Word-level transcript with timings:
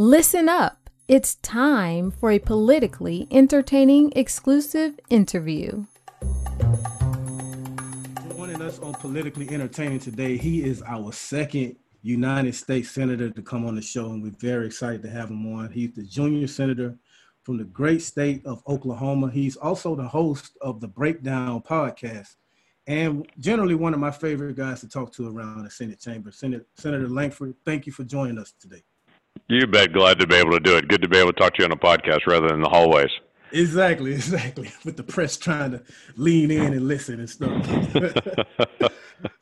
Listen 0.00 0.48
up. 0.48 0.88
It's 1.08 1.34
time 1.34 2.12
for 2.12 2.30
a 2.30 2.38
politically 2.38 3.26
entertaining 3.32 4.12
exclusive 4.14 5.00
interview. 5.10 5.86
Joining 8.30 8.62
us 8.62 8.78
on 8.78 8.94
Politically 8.94 9.50
Entertaining 9.50 9.98
today, 9.98 10.36
he 10.36 10.62
is 10.62 10.84
our 10.86 11.12
second 11.12 11.74
United 12.02 12.54
States 12.54 12.92
Senator 12.92 13.28
to 13.28 13.42
come 13.42 13.66
on 13.66 13.74
the 13.74 13.82
show, 13.82 14.10
and 14.10 14.22
we're 14.22 14.30
very 14.38 14.66
excited 14.66 15.02
to 15.02 15.10
have 15.10 15.30
him 15.30 15.52
on. 15.52 15.72
He's 15.72 15.90
the 15.96 16.04
junior 16.04 16.46
senator 16.46 16.96
from 17.42 17.58
the 17.58 17.64
great 17.64 18.00
state 18.00 18.46
of 18.46 18.62
Oklahoma. 18.68 19.32
He's 19.32 19.56
also 19.56 19.96
the 19.96 20.06
host 20.06 20.56
of 20.60 20.80
the 20.80 20.86
Breakdown 20.86 21.60
podcast, 21.60 22.36
and 22.86 23.26
generally 23.40 23.74
one 23.74 23.94
of 23.94 23.98
my 23.98 24.12
favorite 24.12 24.54
guys 24.54 24.78
to 24.82 24.88
talk 24.88 25.12
to 25.14 25.26
around 25.28 25.64
the 25.64 25.70
Senate 25.70 25.98
chamber. 25.98 26.30
Senator, 26.30 26.66
Senator 26.76 27.08
Lankford, 27.08 27.56
thank 27.64 27.84
you 27.84 27.92
for 27.92 28.04
joining 28.04 28.38
us 28.38 28.52
today. 28.60 28.84
You 29.48 29.66
bet. 29.66 29.92
Glad 29.92 30.18
to 30.20 30.26
be 30.26 30.36
able 30.36 30.52
to 30.52 30.60
do 30.60 30.76
it. 30.76 30.88
Good 30.88 31.02
to 31.02 31.08
be 31.08 31.18
able 31.18 31.32
to 31.32 31.38
talk 31.38 31.54
to 31.54 31.62
you 31.62 31.64
on 31.64 31.72
a 31.72 31.76
podcast 31.76 32.26
rather 32.26 32.48
than 32.48 32.60
the 32.60 32.68
hallways. 32.68 33.10
Exactly, 33.52 34.12
exactly. 34.14 34.70
With 34.84 34.96
the 34.96 35.02
press 35.02 35.36
trying 35.36 35.72
to 35.72 35.82
lean 36.16 36.50
in 36.50 36.72
and 36.72 36.86
listen 36.86 37.20
and 37.20 37.30
stuff. 37.30 37.66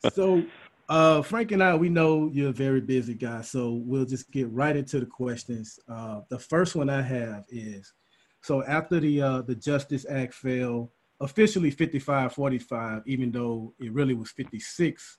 so, 0.13 0.43
uh, 0.89 1.21
Frank 1.21 1.51
and 1.51 1.61
I, 1.63 1.75
we 1.75 1.89
know 1.89 2.29
you're 2.31 2.49
a 2.49 2.53
very 2.53 2.81
busy 2.81 3.13
guy, 3.13 3.41
so 3.41 3.81
we'll 3.85 4.05
just 4.05 4.31
get 4.31 4.49
right 4.51 4.75
into 4.75 4.99
the 4.99 5.05
questions. 5.05 5.79
Uh, 5.89 6.21
the 6.29 6.39
first 6.39 6.75
one 6.75 6.89
I 6.89 7.01
have 7.01 7.43
is, 7.49 7.93
so 8.41 8.63
after 8.63 8.99
the 8.99 9.21
uh, 9.21 9.41
the 9.41 9.55
Justice 9.55 10.05
Act 10.09 10.33
fell, 10.33 10.93
officially 11.19 11.71
55-45, 11.71 13.03
even 13.05 13.31
though 13.31 13.73
it 13.79 13.91
really 13.91 14.13
was 14.13 14.31
56-44, 14.31 15.17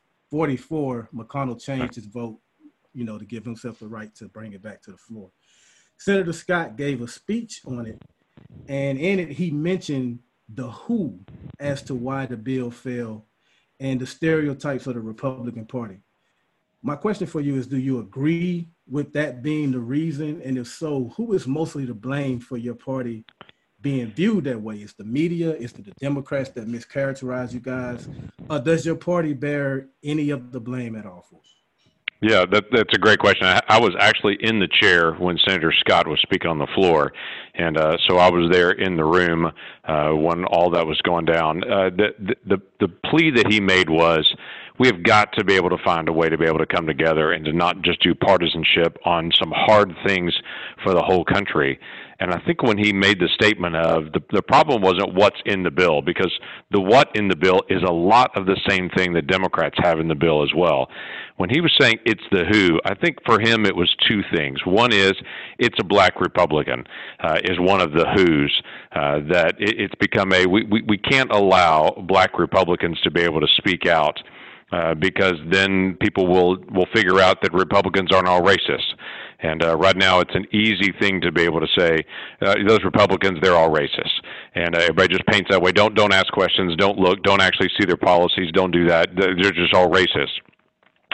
McConnell 1.13 1.61
changed 1.61 1.97
his 1.97 2.07
vote 2.07 2.39
you 2.95 3.05
know, 3.05 3.19
to 3.19 3.25
give 3.25 3.45
himself 3.45 3.79
the 3.79 3.89
right 3.89 4.15
to 4.17 4.29
bring 4.29 4.53
it 4.53 4.63
back 4.63 4.83
to 4.83 4.91
the 4.91 4.97
floor. 4.97 5.31
Senator 5.97 6.33
Scott 6.33 6.77
gave 6.77 7.03
a 7.03 7.09
speech 7.09 7.61
on 7.67 7.87
it, 7.87 8.03
and 8.69 8.99
in 8.99 9.19
it 9.19 9.31
he 9.31 9.51
mentioned 9.51 10.21
the 10.49 10.71
who 10.71 11.19
as 11.59 11.83
to 11.83 11.95
why 11.95 12.27
the 12.27 12.37
bill 12.37 12.71
fell 12.71 13.27
and 13.81 14.01
the 14.01 14.07
stereotypes 14.07 14.87
of 14.87 14.95
the 14.95 15.01
Republican 15.01 15.67
Party. 15.67 15.99
My 16.83 16.97
question 16.97 17.27
for 17.27 17.41
you 17.41 17.57
is 17.57 17.67
do 17.67 17.79
you 17.79 17.99
agree 17.99 18.69
with 18.89 19.13
that 19.13 19.43
being 19.43 19.73
the 19.73 19.81
reason? 19.81 20.41
And 20.45 20.57
if 20.59 20.69
so, 20.69 21.13
who 21.17 21.33
is 21.33 21.47
mostly 21.47 21.87
to 21.87 21.95
blame 21.95 22.41
for 22.41 22.57
your 22.57 22.75
party 22.75 23.25
being 23.81 24.11
viewed 24.13 24.45
that 24.45 24.61
way? 24.61 24.77
Is 24.77 24.95
the 24.95 25.05
media? 25.05 25.55
Is 25.55 25.73
it 25.73 25.85
the 25.85 25.93
Democrats 26.01 26.51
that 26.51 26.69
mischaracterize 26.69 27.53
you 27.53 27.61
guys? 27.61 28.09
Or 28.49 28.59
does 28.59 28.87
your 28.87 28.97
party 28.97 29.35
bear 29.35 29.89
any 30.03 30.31
of 30.31 30.53
the 30.53 30.61
blame 30.61 30.97
at 30.97 31.07
all 31.07 31.27
for 31.29 31.37
it? 31.37 31.58
Yeah, 32.21 32.45
that, 32.51 32.65
that's 32.73 32.93
a 32.95 32.99
great 32.99 33.21
question. 33.21 33.47
I, 33.47 33.61
I 33.69 33.79
was 33.79 33.95
actually 33.99 34.39
in 34.41 34.59
the 34.59 34.67
chair 34.67 35.13
when 35.15 35.39
Senator 35.47 35.73
Scott 35.79 36.09
was 36.09 36.19
speaking 36.21 36.51
on 36.51 36.59
the 36.59 36.67
floor, 36.75 37.13
and 37.55 37.79
uh, 37.79 37.97
so 38.09 38.17
I 38.17 38.29
was 38.29 38.51
there 38.51 38.73
in 38.73 38.97
the 38.97 39.05
room 39.05 39.53
uh, 39.85 40.11
when 40.11 40.45
all 40.47 40.71
that 40.71 40.85
was 40.85 41.01
going 41.03 41.27
down. 41.27 41.63
Uh, 41.63 41.91
the, 41.91 42.35
the 42.45 42.61
the 42.81 42.89
plea 42.89 43.31
that 43.31 43.47
he 43.47 43.61
made 43.61 43.89
was, 43.89 44.27
we 44.79 44.87
have 44.87 45.03
got 45.03 45.33
to 45.35 45.45
be 45.45 45.55
able 45.55 45.71
to 45.71 45.79
find 45.85 46.09
a 46.09 46.13
way 46.13 46.29
to 46.29 46.39
be 46.39 46.47
able 46.47 46.59
to 46.59 46.67
come 46.67 46.87
together 46.87 47.33
and 47.33 47.45
to 47.45 47.53
not 47.53 47.83
just 47.83 48.03
do 48.03 48.15
partisanship 48.15 48.97
on 49.05 49.31
some 49.35 49.53
hard 49.55 49.93
things 50.07 50.33
for 50.85 50.93
the 50.95 51.03
whole 51.03 51.25
country. 51.25 51.79
And 52.21 52.33
I 52.33 52.41
think 52.45 52.65
when 52.65 52.79
he 52.79 52.93
made 52.93 53.21
the 53.21 53.29
statement 53.29 53.77
of 53.77 54.13
the, 54.13 54.21
the 54.33 54.43
problem 54.43 54.83
wasn't 54.83 55.15
what's 55.15 55.41
in 55.47 55.63
the 55.63 55.71
bill, 55.71 56.03
because 56.03 56.33
the 56.73 56.81
what 56.81 57.15
in 57.15 57.29
the 57.29 57.37
bill 57.37 57.63
is 57.69 57.83
a 57.87 57.93
lot 57.93 58.37
of 58.37 58.45
the 58.47 58.59
same 58.69 58.91
thing 58.91 59.13
that 59.13 59.29
Democrats 59.29 59.77
have 59.83 60.01
in 60.01 60.09
the 60.09 60.17
bill 60.17 60.43
as 60.43 60.51
well. 60.57 60.89
When 61.37 61.49
he 61.49 61.61
was 61.61 61.73
saying 61.79 61.99
it's 62.05 62.25
the 62.33 62.45
who, 62.51 62.81
I 62.85 62.95
think 62.97 63.19
for 63.25 63.39
him 63.41 63.65
it 63.65 63.77
was 63.77 63.95
two 64.09 64.23
things. 64.35 64.59
One 64.67 64.93
is 64.93 65.13
it's 65.61 65.77
a 65.79 65.85
black 65.85 66.21
Republican, 66.21 66.85
uh, 67.21 67.39
is 67.45 67.61
one 67.61 67.81
of 67.81 67.93
the 67.93 68.07
who's, 68.17 68.63
uh, 68.91 69.21
that 69.31 69.55
it, 69.61 69.79
it's 69.79 69.95
become 70.01 70.33
a, 70.33 70.45
we, 70.45 70.65
we, 70.65 70.83
we 70.83 70.99
can't 70.99 71.31
allow 71.31 71.91
black 72.09 72.37
Republicans 72.37 73.01
to 73.03 73.13
be 73.13 73.21
able 73.21 73.41
to 73.41 73.49
speak 73.59 73.87
out. 73.87 74.19
Uh, 74.71 74.95
because 74.95 75.37
then 75.51 75.97
people 75.99 76.27
will 76.27 76.59
will 76.71 76.87
figure 76.95 77.21
out 77.21 77.41
that 77.41 77.55
Republicans 77.55 78.13
aren't 78.13 78.29
all 78.29 78.43
racist. 78.43 78.85
And 79.41 79.65
uh, 79.65 79.77
right 79.77 79.97
now, 79.97 80.21
it's 80.21 80.35
an 80.35 80.45
easy 80.53 80.93
thing 81.01 81.23
to 81.23 81.33
be 81.33 81.43
able 81.43 81.61
to 81.61 81.67
say 81.79 82.05
uh, 82.43 82.55
those 82.67 82.85
Republicans 82.85 83.39
they're 83.41 83.55
all 83.57 83.71
racist, 83.71 84.13
and 84.55 84.77
uh, 84.77 84.81
everybody 84.81 85.09
just 85.09 85.27
paints 85.27 85.49
that 85.51 85.63
way. 85.63 85.73
Don't 85.73 85.95
don't 85.95 86.13
ask 86.13 86.31
questions. 86.33 86.77
Don't 86.77 86.99
look. 86.99 87.23
Don't 87.23 87.41
actually 87.41 87.71
see 87.79 87.87
their 87.87 87.97
policies. 87.97 88.51
Don't 88.53 88.71
do 88.71 88.87
that. 88.89 89.09
They're 89.17 89.53
just 89.53 89.73
all 89.73 89.89
racist 89.89 90.37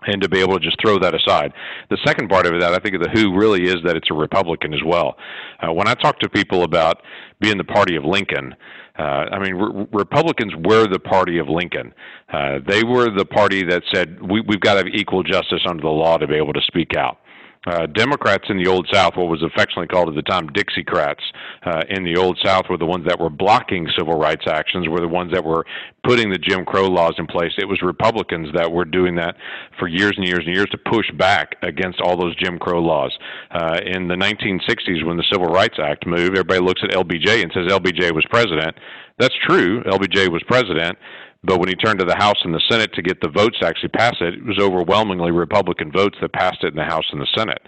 and 0.07 0.23
to 0.23 0.29
be 0.29 0.41
able 0.41 0.59
to 0.59 0.65
just 0.65 0.81
throw 0.81 0.99
that 0.99 1.15
aside. 1.15 1.53
The 1.91 1.99
second 2.05 2.29
part 2.29 2.47
of 2.47 2.61
that 2.61 2.75
I 2.75 2.79
think 2.79 2.95
of 2.95 3.03
the 3.03 3.11
who 3.11 3.37
really 3.37 3.65
is 3.65 3.77
that 3.85 3.97
it's 3.97 4.11
a 4.11 4.15
Republican 4.15 4.73
as 4.75 4.83
well. 4.85 5.17
Uh, 5.61 5.73
when 5.73 5.89
I 5.89 5.95
talk 5.95 6.19
to 6.21 6.29
people 6.29 6.65
about 6.65 7.03
being 7.41 7.59
the 7.59 7.65
party 7.65 7.97
of 7.97 8.05
Lincoln, 8.05 8.55
uh, 8.99 9.03
I 9.03 9.39
mean, 9.41 9.55
re- 9.55 9.87
Republicans 9.93 10.53
were 10.65 10.87
the 10.87 11.01
party 11.01 11.39
of 11.39 11.49
Lincoln. 11.49 11.93
Uh, 12.33 12.59
they 12.67 12.85
were 12.85 13.11
the 13.11 13.25
party 13.25 13.65
that 13.65 13.83
said 13.93 14.23
we, 14.23 14.41
we've 14.41 14.61
got 14.61 14.75
to 14.75 14.79
have 14.79 14.89
equal 14.95 15.23
justice 15.23 15.63
under 15.69 15.83
the 15.83 15.89
law 15.89 16.17
to 16.17 16.27
be 16.27 16.37
able 16.37 16.53
to 16.53 16.63
speak 16.67 16.97
out. 16.97 17.19
Uh, 17.67 17.87
Democrats 17.87 18.45
in 18.49 18.63
the 18.63 18.69
Old 18.69 18.89
South, 18.93 19.17
what 19.17 19.29
was 19.29 19.43
affectionately 19.43 19.87
called 19.87 20.09
at 20.09 20.15
the 20.15 20.23
time 20.23 20.49
Dixiecrats 20.51 21.23
uh, 21.65 21.83
in 21.89 22.05
the 22.05 22.17
Old 22.17 22.39
South, 22.45 22.65
were 22.69 22.77
the 22.77 22.87
ones 22.87 23.07
that 23.07 23.19
were 23.19 23.31
blocking 23.31 23.89
civil 23.99 24.19
rights 24.19 24.45
actions, 24.47 24.89
were 24.89 25.01
the 25.01 25.09
ones 25.09 25.33
that 25.33 25.45
were 25.45 25.65
putting 26.03 26.31
the 26.31 26.39
Jim 26.39 26.65
Crow 26.65 26.89
laws 26.89 27.15
in 27.19 27.27
place. 27.27 27.53
It 27.57 27.67
was 27.67 27.81
Republicans 27.83 28.49
that 28.55 28.71
were 28.71 28.85
doing 28.85 29.15
that 29.17 29.37
for 29.79 29.89
years 29.89 30.13
and 30.17 30.27
years 30.27 30.43
and 30.47 30.55
years 30.55 30.69
to 30.73 30.79
push 30.79 31.11
back 31.13 31.57
against 31.63 32.01
all 32.01 32.17
those 32.17 32.37
Jim 32.37 32.59
Crow 32.59 32.83
laws. 32.83 33.17
Uh, 33.51 33.79
in 33.87 34.09
the 34.09 34.15
1960s, 34.15 35.05
when 35.07 35.17
the 35.17 35.25
Civil 35.33 35.49
Rights 35.49 35.79
Act 35.83 36.07
moved, 36.07 36.33
everybody 36.33 36.61
looks 36.61 36.83
at 36.85 36.91
LBJ 36.91 37.43
and 37.43 37.51
says 37.55 37.73
LBJ 37.73 38.15
was 38.15 38.25
president. 38.31 38.77
That's 39.19 39.35
true. 39.47 39.83
LBJ 39.85 40.29
was 40.29 40.43
president. 40.47 40.99
But 41.45 41.61
when 41.61 41.69
he 41.69 41.75
turned 41.75 41.99
to 41.99 42.07
the 42.07 42.17
House 42.17 42.39
and 42.43 42.55
the 42.55 42.63
Senate 42.71 42.93
to 42.95 43.03
get 43.03 43.21
the 43.21 43.29
votes 43.29 43.59
to 43.61 43.67
actually 43.67 43.91
pass 43.91 44.17
it, 44.21 44.35
it 44.35 44.45
was 44.45 44.59
overwhelmingly 44.59 45.31
Republican 45.31 45.93
votes 45.93 46.17
that 46.21 46.33
passed 46.33 46.65
it 46.65 46.69
in 46.69 46.77
the 46.77 46.85
House 46.85 47.05
and 47.13 47.21
the 47.21 47.29
Senate. 47.37 47.61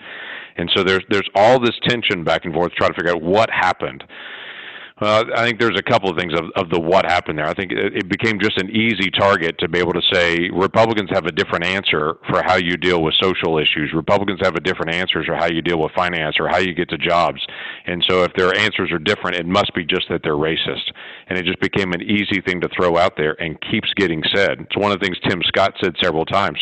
And 0.57 0.71
so 0.75 0.83
there's 0.83 1.05
there's 1.11 1.29
all 1.35 1.61
this 1.61 1.79
tension 1.87 2.25
back 2.25 2.45
and 2.45 2.55
forth 2.55 2.73
trying 2.73 2.91
to 2.91 2.97
figure 2.97 3.13
out 3.13 3.23
what 3.23 3.51
happened. 3.51 4.05
Well, 4.99 5.27
I 5.37 5.45
think 5.45 5.61
there's 5.61 5.79
a 5.79 5.83
couple 5.83 6.09
of 6.09 6.17
things 6.17 6.33
of, 6.33 6.47
of 6.57 6.71
the 6.71 6.81
what 6.81 7.05
happened 7.05 7.39
there. 7.39 7.47
I 7.47 7.53
think 7.53 7.71
it, 7.71 7.95
it 7.95 8.09
became 8.09 8.41
just 8.41 8.57
an 8.57 8.71
easy 8.71 9.11
target 9.11 9.59
to 9.59 9.69
be 9.69 9.79
able 9.79 9.93
to 9.93 10.01
say 10.11 10.49
Republicans 10.49 11.11
have 11.13 11.27
a 11.27 11.33
different 11.33 11.67
answer 11.67 12.17
for 12.31 12.43
how 12.43 12.57
you 12.57 12.79
deal 12.79 13.03
with 13.03 13.13
social 13.21 13.59
issues. 13.59 13.93
Republicans 13.95 14.41
have 14.43 14.55
a 14.55 14.61
different 14.61 14.95
answer 14.95 15.23
for 15.23 15.35
how 15.35 15.47
you 15.47 15.61
deal 15.61 15.79
with 15.81 15.93
finance 15.93 16.37
or 16.41 16.49
how 16.49 16.57
you 16.57 16.73
get 16.73 16.89
to 16.89 16.97
jobs. 16.97 17.47
And 17.85 18.03
so 18.09 18.23
if 18.23 18.33
their 18.33 18.57
answers 18.57 18.91
are 18.91 18.99
different, 18.99 19.37
it 19.37 19.45
must 19.45 19.75
be 19.75 19.85
just 19.85 20.09
that 20.09 20.23
they're 20.25 20.33
racist. 20.33 20.91
And 21.29 21.37
it 21.37 21.45
just 21.45 21.61
became 21.61 21.93
an 21.93 22.03
easy 22.03 22.41
thing 22.41 22.61
to 22.61 22.69
throw 22.69 22.97
out 22.97 23.17
there 23.17 23.41
and 23.43 23.61
keeps 23.61 23.93
getting 23.97 24.23
said. 24.35 24.61
It's 24.61 24.77
one 24.77 24.93
of 24.93 25.01
the 25.01 25.05
things 25.05 25.19
Tim 25.29 25.43
Scott 25.43 25.75
said 25.83 25.95
several 26.01 26.25
times. 26.25 26.59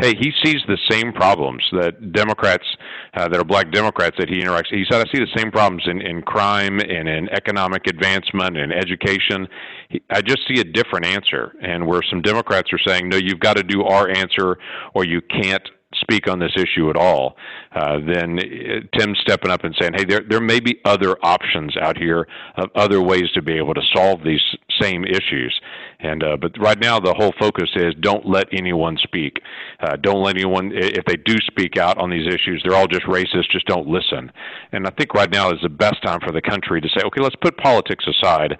Hey, 0.00 0.14
he 0.14 0.32
sees 0.44 0.62
the 0.68 0.78
same 0.88 1.12
problems 1.12 1.62
that 1.72 2.12
Democrats, 2.12 2.64
uh, 3.14 3.28
that 3.28 3.40
are 3.40 3.44
black 3.44 3.72
Democrats 3.72 4.16
that 4.18 4.28
he 4.28 4.40
interacts. 4.40 4.68
He 4.70 4.84
said, 4.88 5.04
I 5.06 5.10
see 5.12 5.20
the 5.20 5.36
same 5.36 5.50
problems 5.50 5.82
in, 5.86 6.00
in 6.00 6.22
crime 6.22 6.78
and 6.78 7.08
in 7.08 7.28
economic 7.30 7.86
advancement 7.88 8.56
and 8.56 8.72
education. 8.72 9.48
He, 9.88 10.02
I 10.10 10.20
just 10.22 10.40
see 10.48 10.60
a 10.60 10.64
different 10.64 11.06
answer. 11.06 11.52
And 11.60 11.86
where 11.86 12.02
some 12.08 12.22
Democrats 12.22 12.72
are 12.72 12.80
saying, 12.86 13.08
no, 13.08 13.16
you've 13.16 13.40
got 13.40 13.56
to 13.56 13.62
do 13.62 13.82
our 13.82 14.08
answer 14.08 14.58
or 14.94 15.04
you 15.04 15.20
can't 15.22 15.68
speak 16.00 16.28
on 16.28 16.38
this 16.38 16.52
issue 16.56 16.90
at 16.90 16.96
all, 16.96 17.36
uh, 17.74 17.98
then 18.06 18.38
uh, 18.38 18.98
Tim's 18.98 19.18
stepping 19.20 19.50
up 19.50 19.64
and 19.64 19.74
saying, 19.80 19.92
hey, 19.94 20.04
there, 20.04 20.22
there 20.28 20.40
may 20.40 20.60
be 20.60 20.80
other 20.84 21.16
options 21.22 21.76
out 21.76 21.96
here 21.98 22.26
of 22.56 22.70
other 22.74 23.02
ways 23.02 23.30
to 23.34 23.42
be 23.42 23.54
able 23.56 23.74
to 23.74 23.82
solve 23.94 24.22
these 24.24 24.42
same 24.80 25.04
issues. 25.04 25.58
And 26.00 26.22
uh, 26.22 26.36
but 26.36 26.52
right 26.58 26.78
now 26.78 27.00
the 27.00 27.14
whole 27.14 27.32
focus 27.38 27.70
is 27.76 27.94
don't 28.00 28.28
let 28.28 28.46
anyone 28.52 28.98
speak. 29.02 29.38
Uh, 29.80 29.96
don't 29.96 30.22
let 30.22 30.36
anyone 30.36 30.70
if 30.74 31.04
they 31.06 31.16
do 31.16 31.36
speak 31.46 31.78
out 31.78 31.98
on 31.98 32.10
these 32.10 32.26
issues, 32.26 32.62
they're 32.62 32.76
all 32.76 32.86
just 32.86 33.06
racist. 33.06 33.50
Just 33.50 33.66
don't 33.66 33.86
listen. 33.86 34.30
And 34.72 34.86
I 34.86 34.90
think 34.90 35.14
right 35.14 35.30
now 35.30 35.50
is 35.50 35.60
the 35.62 35.68
best 35.68 36.02
time 36.02 36.20
for 36.20 36.32
the 36.32 36.42
country 36.42 36.80
to 36.80 36.88
say, 36.88 37.00
okay, 37.06 37.22
let's 37.22 37.36
put 37.36 37.56
politics 37.56 38.04
aside 38.06 38.58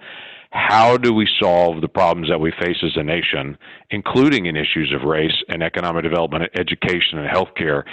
how 0.55 0.95
do 0.95 1.13
we 1.13 1.27
solve 1.41 1.81
the 1.81 1.87
problems 1.87 2.29
that 2.29 2.39
we 2.39 2.51
face 2.59 2.77
as 2.81 2.95
a 2.95 3.03
nation, 3.03 3.57
including 3.89 4.45
in 4.45 4.55
issues 4.55 4.93
of 4.95 5.05
race 5.05 5.43
and 5.49 5.61
economic 5.61 6.03
development, 6.03 6.49
education 6.57 7.19
and 7.19 7.29
healthcare, 7.29 7.83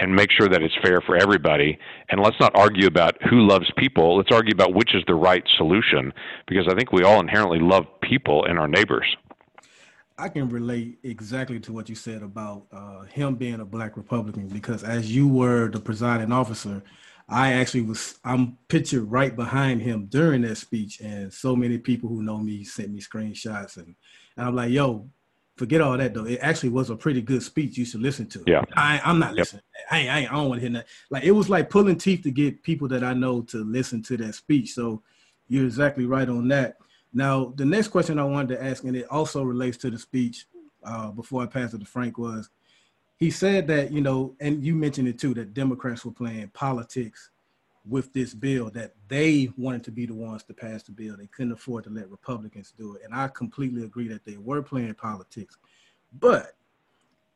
and 0.00 0.12
make 0.14 0.30
sure 0.32 0.48
that 0.48 0.60
it's 0.60 0.74
fair 0.82 1.00
for 1.00 1.16
everybody. 1.16 1.78
And 2.10 2.20
let's 2.20 2.38
not 2.40 2.56
argue 2.56 2.88
about 2.88 3.22
who 3.30 3.46
loves 3.46 3.70
people. 3.76 4.16
Let's 4.16 4.32
argue 4.32 4.52
about 4.52 4.74
which 4.74 4.96
is 4.96 5.04
the 5.06 5.14
right 5.14 5.44
solution, 5.56 6.12
because 6.48 6.66
I 6.68 6.74
think 6.74 6.92
we 6.92 7.04
all 7.04 7.20
inherently 7.20 7.60
love 7.60 7.84
people 8.02 8.44
and 8.46 8.58
our 8.58 8.68
neighbors. 8.68 9.06
I 10.18 10.28
can 10.28 10.48
relate 10.48 10.98
exactly 11.04 11.60
to 11.60 11.72
what 11.72 11.88
you 11.88 11.94
said 11.94 12.24
about 12.24 12.64
uh, 12.72 13.02
him 13.02 13.36
being 13.36 13.60
a 13.60 13.64
black 13.64 13.96
Republican, 13.96 14.48
because 14.48 14.82
as 14.82 15.14
you 15.14 15.28
were 15.28 15.68
the 15.68 15.78
presiding 15.78 16.32
officer, 16.32 16.82
I 17.28 17.52
actually 17.52 17.82
was 17.82 18.18
I'm 18.24 18.56
pictured 18.68 19.04
right 19.04 19.34
behind 19.34 19.82
him 19.82 20.06
during 20.06 20.42
that 20.42 20.56
speech, 20.56 21.00
and 21.00 21.32
so 21.32 21.54
many 21.54 21.78
people 21.78 22.08
who 22.08 22.22
know 22.22 22.38
me 22.38 22.64
sent 22.64 22.90
me 22.90 23.00
screenshots, 23.00 23.76
and, 23.76 23.94
and 24.36 24.46
I'm 24.46 24.56
like, 24.56 24.70
yo, 24.70 25.08
forget 25.56 25.82
all 25.82 25.98
that 25.98 26.14
though. 26.14 26.24
It 26.24 26.38
actually 26.40 26.70
was 26.70 26.88
a 26.88 26.96
pretty 26.96 27.20
good 27.20 27.42
speech. 27.42 27.76
You 27.76 27.84
should 27.84 28.00
listen 28.00 28.26
to. 28.28 28.42
Yeah, 28.46 28.62
I, 28.74 29.00
am 29.04 29.18
not 29.18 29.34
listening. 29.34 29.62
Yep. 29.76 29.86
I, 29.90 30.08
I, 30.08 30.18
I 30.20 30.24
don't 30.24 30.48
want 30.48 30.62
to 30.62 30.66
hear 30.66 30.76
that. 30.78 30.86
Like 31.10 31.24
it 31.24 31.32
was 31.32 31.50
like 31.50 31.68
pulling 31.68 31.98
teeth 31.98 32.22
to 32.22 32.30
get 32.30 32.62
people 32.62 32.88
that 32.88 33.04
I 33.04 33.12
know 33.12 33.42
to 33.42 33.58
listen 33.58 34.02
to 34.04 34.16
that 34.18 34.34
speech. 34.34 34.72
So 34.72 35.02
you're 35.48 35.66
exactly 35.66 36.06
right 36.06 36.28
on 36.28 36.48
that. 36.48 36.78
Now 37.12 37.52
the 37.56 37.64
next 37.66 37.88
question 37.88 38.18
I 38.18 38.24
wanted 38.24 38.56
to 38.56 38.64
ask, 38.64 38.84
and 38.84 38.96
it 38.96 39.06
also 39.10 39.42
relates 39.42 39.76
to 39.78 39.90
the 39.90 39.98
speech 39.98 40.46
uh, 40.82 41.10
before 41.10 41.42
I 41.42 41.46
pass 41.46 41.74
it 41.74 41.80
to 41.80 41.86
Frank, 41.86 42.16
was 42.16 42.48
he 43.18 43.30
said 43.30 43.66
that 43.68 43.92
you 43.92 44.00
know, 44.00 44.34
and 44.40 44.64
you 44.64 44.74
mentioned 44.74 45.08
it 45.08 45.18
too, 45.18 45.34
that 45.34 45.54
Democrats 45.54 46.04
were 46.04 46.12
playing 46.12 46.48
politics 46.48 47.30
with 47.88 48.12
this 48.12 48.34
bill 48.34 48.70
that 48.70 48.94
they 49.08 49.50
wanted 49.56 49.82
to 49.84 49.90
be 49.90 50.06
the 50.06 50.14
ones 50.14 50.44
to 50.44 50.54
pass 50.54 50.82
the 50.82 50.92
bill. 50.92 51.16
They 51.16 51.26
couldn't 51.26 51.52
afford 51.52 51.84
to 51.84 51.90
let 51.90 52.10
Republicans 52.10 52.72
do 52.76 52.94
it. 52.94 53.02
And 53.04 53.14
I 53.14 53.28
completely 53.28 53.84
agree 53.84 54.08
that 54.08 54.24
they 54.24 54.36
were 54.36 54.62
playing 54.62 54.94
politics. 54.94 55.56
But 56.20 56.54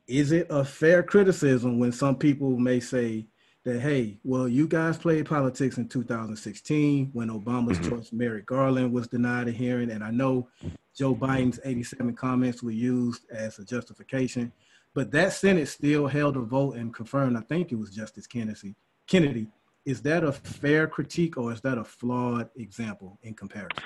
is 0.06 0.32
it 0.32 0.46
a 0.50 0.64
fair 0.64 1.02
criticism 1.02 1.78
when 1.78 1.92
some 1.92 2.16
people 2.16 2.58
may 2.58 2.80
say 2.80 3.26
that, 3.64 3.80
hey, 3.80 4.18
well, 4.24 4.48
you 4.48 4.66
guys 4.66 4.98
played 4.98 5.26
politics 5.26 5.78
in 5.78 5.88
2016 5.88 7.10
when 7.12 7.28
Obama's 7.28 7.78
mm-hmm. 7.78 7.96
choice, 7.96 8.12
Merrick 8.12 8.46
Garland, 8.46 8.92
was 8.92 9.08
denied 9.08 9.48
a 9.48 9.52
hearing? 9.52 9.90
And 9.90 10.02
I 10.02 10.10
know 10.10 10.48
Joe 10.94 11.14
Biden's 11.14 11.60
87 11.64 12.14
comments 12.14 12.62
were 12.62 12.72
used 12.72 13.22
as 13.30 13.58
a 13.58 13.64
justification, 13.64 14.52
but 14.94 15.10
that 15.12 15.32
Senate 15.32 15.68
still 15.68 16.06
held 16.06 16.36
a 16.36 16.40
vote 16.40 16.76
and 16.76 16.94
confirmed, 16.94 17.36
I 17.36 17.40
think 17.40 17.72
it 17.72 17.76
was 17.76 17.90
Justice 17.90 18.26
Kennedy, 18.26 18.74
Kennedy 19.06 19.48
is 19.84 20.00
that 20.02 20.22
a 20.22 20.32
fair 20.32 20.86
critique 20.86 21.36
or 21.36 21.52
is 21.52 21.60
that 21.62 21.78
a 21.78 21.84
flawed 21.84 22.48
example 22.56 23.18
in 23.22 23.34
comparison? 23.34 23.82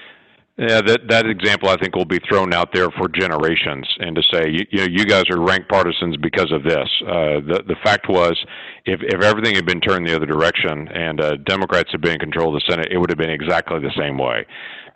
Yeah, 0.59 0.81
that 0.81 1.01
that 1.11 1.27
example 1.27 1.69
I 1.69 1.77
think 1.77 1.95
will 1.95 2.07
be 2.07 2.19
thrown 2.31 2.55
out 2.55 2.71
there 2.73 2.91
for 2.93 3.09
generations, 3.09 3.87
and 3.99 4.17
to 4.17 4.23
say 4.33 4.49
you, 4.49 4.65
you 4.71 4.79
know 4.79 4.87
you 4.87 5.05
guys 5.05 5.25
are 5.29 5.39
rank 5.39 5.69
partisans 5.69 6.17
because 6.17 6.51
of 6.51 6.63
this. 6.63 6.89
Uh, 7.03 7.45
the 7.45 7.63
the 7.69 7.77
fact 7.85 8.09
was, 8.09 8.43
if 8.87 9.01
if 9.03 9.23
everything 9.23 9.55
had 9.55 9.67
been 9.67 9.83
turned 9.83 10.07
the 10.07 10.17
other 10.17 10.25
direction 10.25 10.89
and 10.89 11.21
uh, 11.21 11.37
Democrats 11.45 11.91
had 11.93 12.01
been 12.01 12.13
in 12.13 12.19
control 12.19 12.57
of 12.57 12.63
the 12.63 12.73
Senate, 12.73 12.89
it 12.91 12.97
would 12.97 13.11
have 13.11 13.19
been 13.19 13.29
exactly 13.29 13.81
the 13.81 13.93
same 13.99 14.17
way. 14.17 14.47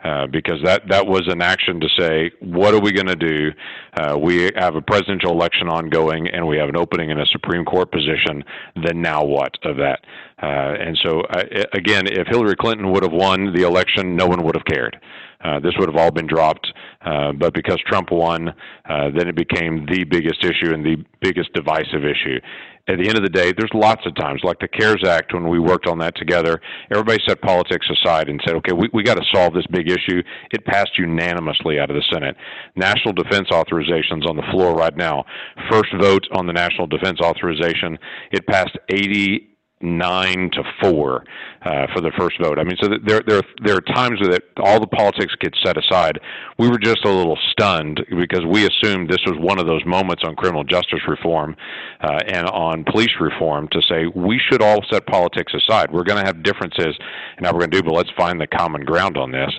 Uh, 0.03 0.25
because 0.25 0.59
that 0.63 0.81
that 0.89 1.05
was 1.05 1.21
an 1.27 1.41
action 1.41 1.79
to 1.79 1.87
say, 1.97 2.31
what 2.39 2.73
are 2.73 2.79
we 2.79 2.91
going 2.91 3.05
to 3.05 3.15
do? 3.15 3.51
Uh, 3.93 4.17
we 4.17 4.49
have 4.55 4.75
a 4.75 4.81
presidential 4.81 5.31
election 5.31 5.67
ongoing, 5.69 6.27
and 6.27 6.47
we 6.47 6.57
have 6.57 6.69
an 6.69 6.75
opening 6.75 7.11
in 7.11 7.19
a 7.19 7.25
Supreme 7.27 7.63
Court 7.63 7.91
position. 7.91 8.43
Then 8.83 9.01
now 9.01 9.23
what 9.23 9.55
of 9.63 9.77
that? 9.77 9.99
Uh, 10.41 10.73
and 10.79 10.97
so 11.03 11.21
uh, 11.21 11.43
again, 11.73 12.07
if 12.07 12.27
Hillary 12.27 12.55
Clinton 12.55 12.91
would 12.91 13.03
have 13.03 13.11
won 13.11 13.53
the 13.53 13.61
election, 13.61 14.15
no 14.15 14.25
one 14.25 14.43
would 14.43 14.55
have 14.55 14.65
cared. 14.65 14.99
Uh, 15.43 15.59
this 15.59 15.73
would 15.77 15.89
have 15.89 15.97
all 15.97 16.11
been 16.11 16.27
dropped. 16.27 16.71
Uh, 17.03 17.31
but 17.31 17.53
because 17.53 17.79
Trump 17.87 18.11
won, 18.11 18.49
uh, 18.49 19.09
then 19.15 19.27
it 19.27 19.35
became 19.35 19.85
the 19.87 20.03
biggest 20.03 20.43
issue 20.43 20.73
and 20.73 20.85
the 20.85 21.03
biggest 21.19 21.51
divisive 21.53 22.03
issue. 22.05 22.39
At 22.87 22.97
the 22.97 23.07
end 23.07 23.17
of 23.17 23.23
the 23.23 23.29
day, 23.29 23.53
there's 23.55 23.71
lots 23.73 24.01
of 24.05 24.15
times, 24.15 24.41
like 24.43 24.59
the 24.59 24.67
CARES 24.67 25.03
Act, 25.07 25.33
when 25.33 25.47
we 25.47 25.59
worked 25.59 25.87
on 25.87 25.99
that 25.99 26.15
together, 26.15 26.59
everybody 26.91 27.19
set 27.27 27.41
politics 27.41 27.87
aside 27.89 28.27
and 28.27 28.41
said, 28.45 28.55
okay, 28.55 28.73
we, 28.73 28.89
we 28.93 29.03
got 29.03 29.17
to 29.17 29.23
solve 29.33 29.53
this 29.53 29.67
big 29.67 29.89
issue. 29.89 30.21
It 30.51 30.65
passed 30.65 30.97
unanimously 30.97 31.79
out 31.79 31.89
of 31.91 31.95
the 31.95 32.03
Senate. 32.11 32.35
National 32.75 33.13
defense 33.13 33.49
authorizations 33.51 34.27
on 34.27 34.35
the 34.35 34.43
floor 34.51 34.73
right 34.75 34.95
now. 34.95 35.23
First 35.69 35.93
vote 35.99 36.25
on 36.31 36.47
the 36.47 36.53
national 36.53 36.87
defense 36.87 37.19
authorization, 37.21 37.97
it 38.31 38.47
passed 38.47 38.77
80 38.89 39.50
nine 39.83 40.49
to 40.53 40.63
four 40.81 41.23
uh, 41.63 41.87
for 41.93 42.01
the 42.01 42.11
first 42.17 42.39
vote. 42.41 42.59
I 42.59 42.63
mean, 42.63 42.77
so 42.81 42.89
there 43.05 43.21
there 43.25 43.41
there 43.63 43.75
are 43.75 43.81
times 43.81 44.19
that 44.21 44.43
all 44.57 44.79
the 44.79 44.87
politics 44.87 45.33
gets 45.39 45.57
set 45.63 45.77
aside. 45.77 46.19
We 46.57 46.69
were 46.69 46.79
just 46.79 47.05
a 47.05 47.09
little 47.09 47.37
stunned 47.51 48.05
because 48.09 48.45
we 48.45 48.65
assumed 48.65 49.09
this 49.09 49.23
was 49.25 49.37
one 49.39 49.59
of 49.59 49.67
those 49.67 49.85
moments 49.85 50.23
on 50.25 50.35
criminal 50.35 50.63
justice 50.63 51.01
reform 51.07 51.55
uh, 52.01 52.19
and 52.27 52.47
on 52.47 52.83
police 52.85 53.15
reform 53.19 53.67
to 53.71 53.81
say 53.89 54.05
we 54.15 54.39
should 54.49 54.61
all 54.61 54.83
set 54.91 55.05
politics 55.07 55.53
aside. 55.53 55.91
We're 55.91 56.03
going 56.03 56.19
to 56.19 56.25
have 56.25 56.43
differences, 56.43 56.97
and 57.37 57.45
how 57.45 57.53
we're 57.53 57.59
going 57.59 57.71
to 57.71 57.81
do, 57.81 57.83
but 57.83 57.93
let's 57.93 58.11
find 58.17 58.39
the 58.39 58.47
common 58.47 58.81
ground 58.81 59.17
on 59.17 59.31
this. 59.31 59.51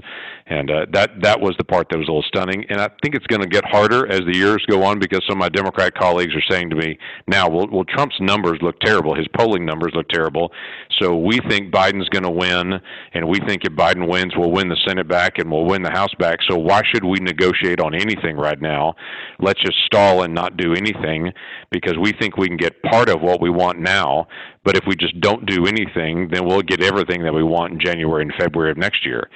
And 0.53 0.71
uh, 0.71 0.87
that 0.93 1.23
that 1.23 1.41
was 1.41 1.55
the 1.57 1.65
part 1.65 1.89
that 1.89 1.97
was 1.97 2.09
a 2.09 2.11
little 2.11 2.29
stunning. 2.29 2.67
And 2.69 2.79
I 2.79 2.91
think 3.03 3.15
it's 3.15 3.27
going 3.27 3.41
to 3.41 3.49
get 3.49 3.65
harder 3.65 4.07
as 4.13 4.21
the 4.21 4.37
years 4.37 4.63
go 4.69 4.83
on 4.83 4.99
because 4.99 5.25
some 5.27 5.39
of 5.39 5.41
my 5.41 5.49
Democrat 5.49 5.95
colleagues 5.95 6.35
are 6.35 6.43
saying 6.51 6.69
to 6.71 6.77
me 6.77 6.99
now, 7.27 7.49
well, 7.49 7.67
well 7.73 7.85
Trump's 7.85 8.17
numbers 8.21 8.59
look 8.61 8.79
terrible. 8.81 9.15
His 9.15 9.27
polling 9.35 9.65
numbers 9.65 9.93
look 9.95 10.09
terrible. 10.11 10.53
So 11.01 11.17
we 11.17 11.39
think 11.49 11.73
Biden's 11.73 12.09
going 12.11 12.25
to 12.25 12.31
win, 12.31 12.79
and 13.15 13.27
we 13.27 13.39
think 13.47 13.65
if 13.65 13.73
Biden 13.73 14.07
wins, 14.07 14.35
we'll 14.37 14.51
win 14.51 14.69
the 14.69 14.77
Senate 14.87 15.09
back 15.09 15.39
and 15.39 15.51
we'll 15.51 15.65
win 15.65 15.83
the 15.83 15.91
House 15.91 16.15
back. 16.19 16.41
So 16.47 16.59
why 16.59 16.83
should 16.93 17.05
we 17.05 17.19
negotiate 17.19 17.81
on 17.81 17.95
anything 17.95 18.37
right 18.37 18.61
now? 18.61 18.95
Let's 19.39 19.61
just 19.63 19.79
stall 19.87 20.23
and 20.23 20.35
not 20.35 20.59
do 20.59 20.75
anything 20.75 21.33
because 21.71 21.97
we 21.99 22.13
think 22.13 22.37
we 22.37 22.49
can 22.49 22.59
get 22.59 22.83
part 22.83 23.09
of 23.09 23.23
what 23.23 23.41
we 23.41 23.49
want 23.49 23.79
now. 23.79 24.29
But 24.65 24.77
if 24.77 24.85
we 24.87 24.97
just 24.97 25.19
don't 25.21 25.47
do 25.47 25.67
anything, 25.67 26.29
then 26.31 26.45
we'll 26.45 26.61
get 26.61 26.83
everything 26.83 27.23
that 27.23 27.33
we 27.33 27.43
want 27.43 27.73
in 27.73 27.81
January 27.81 28.23
and 28.23 28.35
February 28.39 28.71
of 28.71 28.77
next 28.77 29.07
year. 29.07 29.31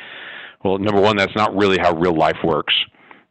Well, 0.67 0.79
number 0.79 1.01
one, 1.01 1.17
that's 1.17 1.37
not 1.37 1.55
really 1.55 1.79
how 1.79 1.95
real 1.95 2.17
life 2.17 2.39
works. 2.43 2.75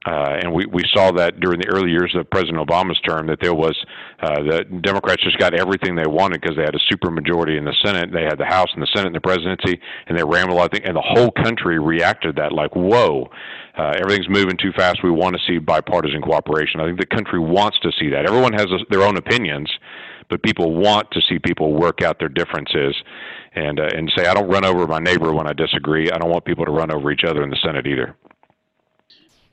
Uh, 0.05 0.37
and 0.41 0.53
we, 0.53 0.65
we 0.67 0.83
saw 0.93 1.11
that 1.11 1.39
during 1.39 1.59
the 1.59 1.67
early 1.67 1.89
years 1.89 2.15
of 2.15 2.29
President 2.29 2.57
Obama's 2.65 2.99
term 3.01 3.25
that 3.27 3.39
there 3.41 3.55
was 3.55 3.75
uh, 4.21 4.35
the 4.43 4.63
Democrats 4.81 5.23
just 5.23 5.37
got 5.39 5.55
everything 5.55 5.95
they 5.95 6.05
wanted 6.05 6.39
because 6.39 6.55
they 6.55 6.61
had 6.61 6.75
a 6.75 6.79
super 6.89 7.09
majority 7.09 7.57
in 7.57 7.65
the 7.65 7.73
Senate, 7.83 8.11
they 8.13 8.23
had 8.23 8.37
the 8.37 8.45
House 8.45 8.69
and 8.73 8.83
the 8.83 8.87
Senate 8.93 9.07
and 9.07 9.15
the 9.15 9.21
presidency, 9.21 9.81
and 10.07 10.17
they 10.17 10.21
lot 10.21 10.65
of 10.65 10.71
things, 10.71 10.85
and 10.85 10.95
the 10.95 11.01
whole 11.01 11.31
country 11.31 11.79
reacted 11.79 12.35
to 12.35 12.41
that 12.41 12.53
like, 12.53 12.73
whoa, 12.75 13.27
uh, 13.77 13.93
everything's 13.99 14.29
moving 14.29 14.55
too 14.55 14.71
fast. 14.77 15.03
We 15.03 15.09
want 15.11 15.35
to 15.35 15.41
see 15.47 15.57
bipartisan 15.57 16.21
cooperation. 16.21 16.79
I 16.79 16.85
think 16.85 16.99
the 16.99 17.07
country 17.07 17.39
wants 17.39 17.79
to 17.79 17.91
see 17.99 18.11
that. 18.11 18.27
Everyone 18.27 18.53
has 18.53 18.67
a, 18.67 18.77
their 18.91 19.01
own 19.01 19.17
opinions, 19.17 19.71
but 20.29 20.43
people 20.43 20.75
want 20.75 21.09
to 21.11 21.21
see 21.27 21.39
people 21.39 21.73
work 21.73 22.03
out 22.03 22.19
their 22.19 22.29
differences 22.29 22.95
and 23.55 23.79
uh, 23.79 23.89
and 23.95 24.11
say 24.15 24.27
I 24.27 24.33
don't 24.33 24.47
run 24.47 24.65
over 24.65 24.85
my 24.87 24.99
neighbor 24.99 25.33
when 25.33 25.47
I 25.47 25.53
disagree. 25.53 26.11
I 26.11 26.17
don't 26.17 26.29
want 26.29 26.45
people 26.45 26.65
to 26.65 26.71
run 26.71 26.91
over 26.91 27.11
each 27.11 27.23
other 27.23 27.43
in 27.43 27.49
the 27.49 27.57
Senate 27.63 27.87
either. 27.87 28.15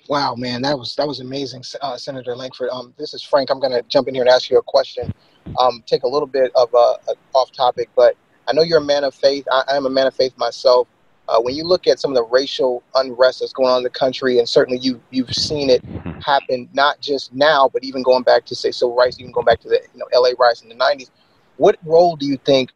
Wow, 0.09 0.35
man, 0.35 0.63
that 0.63 0.77
was 0.77 0.95
that 0.97 1.07
was 1.07 1.21
amazing, 1.21 1.63
uh, 1.81 1.97
Senator 1.97 2.35
Lankford. 2.35 2.71
Um, 2.71 2.93
this 2.99 3.15
is 3.15 3.23
Frank. 3.23 3.51
I'm 3.51 3.61
going 3.61 3.73
to 3.73 3.83
jump 3.89 4.09
in 4.09 4.15
here 4.15 4.25
and 4.25 4.31
ask 4.31 4.51
you 4.51 4.59
a 4.59 4.63
question. 4.63 5.13
Um, 5.59 5.83
take 5.87 6.03
a 6.03 6.09
little 6.09 6.27
bit 6.27 6.51
of 6.57 6.75
uh, 6.75 6.97
off 7.35 7.53
topic, 7.53 7.89
but 7.97 8.17
I 8.49 8.53
know 8.53 8.63
you're 8.63 8.79
a 8.79 8.85
man 8.85 9.05
of 9.05 9.15
faith. 9.15 9.47
I, 9.51 9.63
I 9.69 9.77
am 9.77 9.87
a 9.87 9.91
man 9.91 10.07
of 10.07 10.15
faith 10.15 10.37
myself. 10.37 10.89
Uh, 11.29 11.41
when 11.41 11.55
you 11.55 11.65
look 11.65 11.87
at 11.87 12.01
some 12.01 12.11
of 12.11 12.17
the 12.17 12.25
racial 12.25 12.83
unrest 12.97 13.41
that's 13.41 13.53
going 13.53 13.69
on 13.69 13.79
in 13.79 13.83
the 13.85 13.91
country, 13.91 14.39
and 14.39 14.49
certainly 14.49 14.81
you 14.81 15.01
you've 15.11 15.33
seen 15.33 15.71
it 15.71 15.87
mm-hmm. 15.87 16.19
happen 16.19 16.69
not 16.73 17.01
just 17.01 17.33
now, 17.33 17.71
but 17.73 17.85
even 17.85 18.03
going 18.03 18.25
back 18.25 18.45
to 18.47 18.57
say 18.57 18.73
civil 18.73 18.97
rights, 18.97 19.21
even 19.21 19.31
going 19.31 19.47
back 19.47 19.61
to 19.61 19.69
the 19.69 19.81
you 19.95 19.99
know 19.99 20.07
LA 20.13 20.31
riots 20.39 20.63
in 20.63 20.69
the 20.69 20.75
'90s. 20.75 21.11
What 21.59 21.79
role 21.85 22.17
do 22.17 22.27
you 22.27 22.39
think 22.39 22.73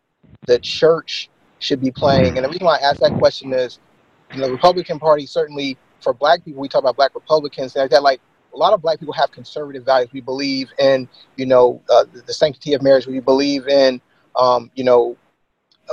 the 0.46 0.58
church 0.58 1.30
should 1.58 1.80
be 1.80 1.90
playing. 1.90 2.36
And 2.36 2.44
the 2.44 2.48
reason 2.48 2.64
why 2.64 2.76
I 2.76 2.88
ask 2.88 3.00
that 3.00 3.16
question 3.18 3.52
is, 3.52 3.78
in 4.32 4.40
the 4.40 4.50
Republican 4.50 4.98
Party, 4.98 5.26
certainly 5.26 5.76
for 6.00 6.12
Black 6.12 6.44
people, 6.44 6.60
we 6.60 6.68
talk 6.68 6.80
about 6.82 6.96
Black 6.96 7.14
Republicans 7.14 7.76
and 7.76 7.88
that. 7.90 8.02
Like 8.02 8.20
a 8.54 8.56
lot 8.56 8.72
of 8.72 8.82
Black 8.82 8.98
people 8.98 9.14
have 9.14 9.30
conservative 9.30 9.84
values. 9.84 10.10
We 10.12 10.20
believe 10.20 10.72
in, 10.78 11.08
you 11.36 11.46
know, 11.46 11.82
uh, 11.88 12.04
the, 12.12 12.22
the, 12.22 12.34
sanctity 12.34 12.74
of 12.74 12.82
marriage. 12.82 13.06
We 13.06 13.20
believe 13.20 13.68
in, 13.68 14.00
um, 14.34 14.70
you 14.74 14.84
know, 14.84 15.16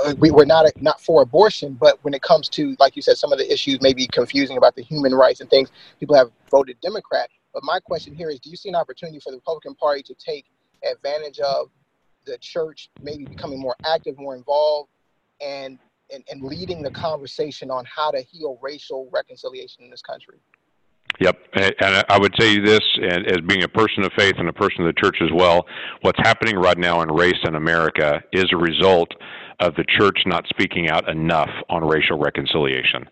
uh, 0.04 0.14
we, 0.18 0.30
we're 0.30 0.44
not 0.44 0.66
not 0.80 1.00
for 1.00 1.22
abortion, 1.22 1.74
but 1.74 1.98
when 2.02 2.14
it 2.14 2.22
comes 2.22 2.48
to, 2.50 2.74
like 2.80 2.96
you 2.96 3.02
said, 3.02 3.16
some 3.16 3.32
of 3.32 3.38
the 3.38 3.52
issues 3.52 3.80
may 3.80 3.94
be 3.94 4.06
confusing 4.08 4.56
about 4.56 4.74
the 4.74 4.82
human 4.82 5.14
rights 5.14 5.40
and 5.40 5.48
things. 5.48 5.70
People 6.00 6.16
have 6.16 6.30
voted 6.50 6.76
Democrat. 6.80 7.30
But 7.52 7.62
my 7.62 7.78
question 7.78 8.14
here 8.14 8.30
is, 8.30 8.40
do 8.40 8.50
you 8.50 8.56
see 8.56 8.68
an 8.68 8.74
opportunity 8.74 9.20
for 9.20 9.30
the 9.30 9.36
Republican 9.36 9.76
Party 9.76 10.02
to 10.02 10.14
take 10.14 10.46
advantage 10.90 11.38
of 11.38 11.70
the 12.26 12.38
church 12.38 12.90
maybe 13.02 13.24
becoming 13.24 13.60
more 13.60 13.76
active, 13.86 14.18
more 14.18 14.36
involved, 14.36 14.90
and, 15.40 15.78
and, 16.12 16.24
and 16.30 16.42
leading 16.42 16.82
the 16.82 16.90
conversation 16.90 17.70
on 17.70 17.84
how 17.84 18.10
to 18.10 18.20
heal 18.20 18.58
racial 18.62 19.08
reconciliation 19.12 19.84
in 19.84 19.90
this 19.90 20.02
country. 20.02 20.38
Yep, 21.20 21.38
and 21.80 22.04
I 22.08 22.18
would 22.18 22.34
say 22.38 22.58
this, 22.58 22.80
as 23.08 23.40
being 23.46 23.62
a 23.62 23.68
person 23.68 24.04
of 24.04 24.10
faith 24.18 24.34
and 24.38 24.48
a 24.48 24.52
person 24.52 24.84
of 24.84 24.92
the 24.92 25.00
church 25.00 25.18
as 25.20 25.30
well, 25.32 25.64
what's 26.00 26.18
happening 26.24 26.56
right 26.56 26.76
now 26.76 27.02
in 27.02 27.08
race 27.08 27.38
in 27.44 27.54
America 27.54 28.20
is 28.32 28.46
a 28.52 28.56
result 28.56 29.12
of 29.60 29.76
the 29.76 29.84
church 29.96 30.18
not 30.26 30.44
speaking 30.48 30.90
out 30.90 31.08
enough 31.08 31.50
on 31.70 31.84
racial 31.84 32.18
reconciliation. 32.18 33.08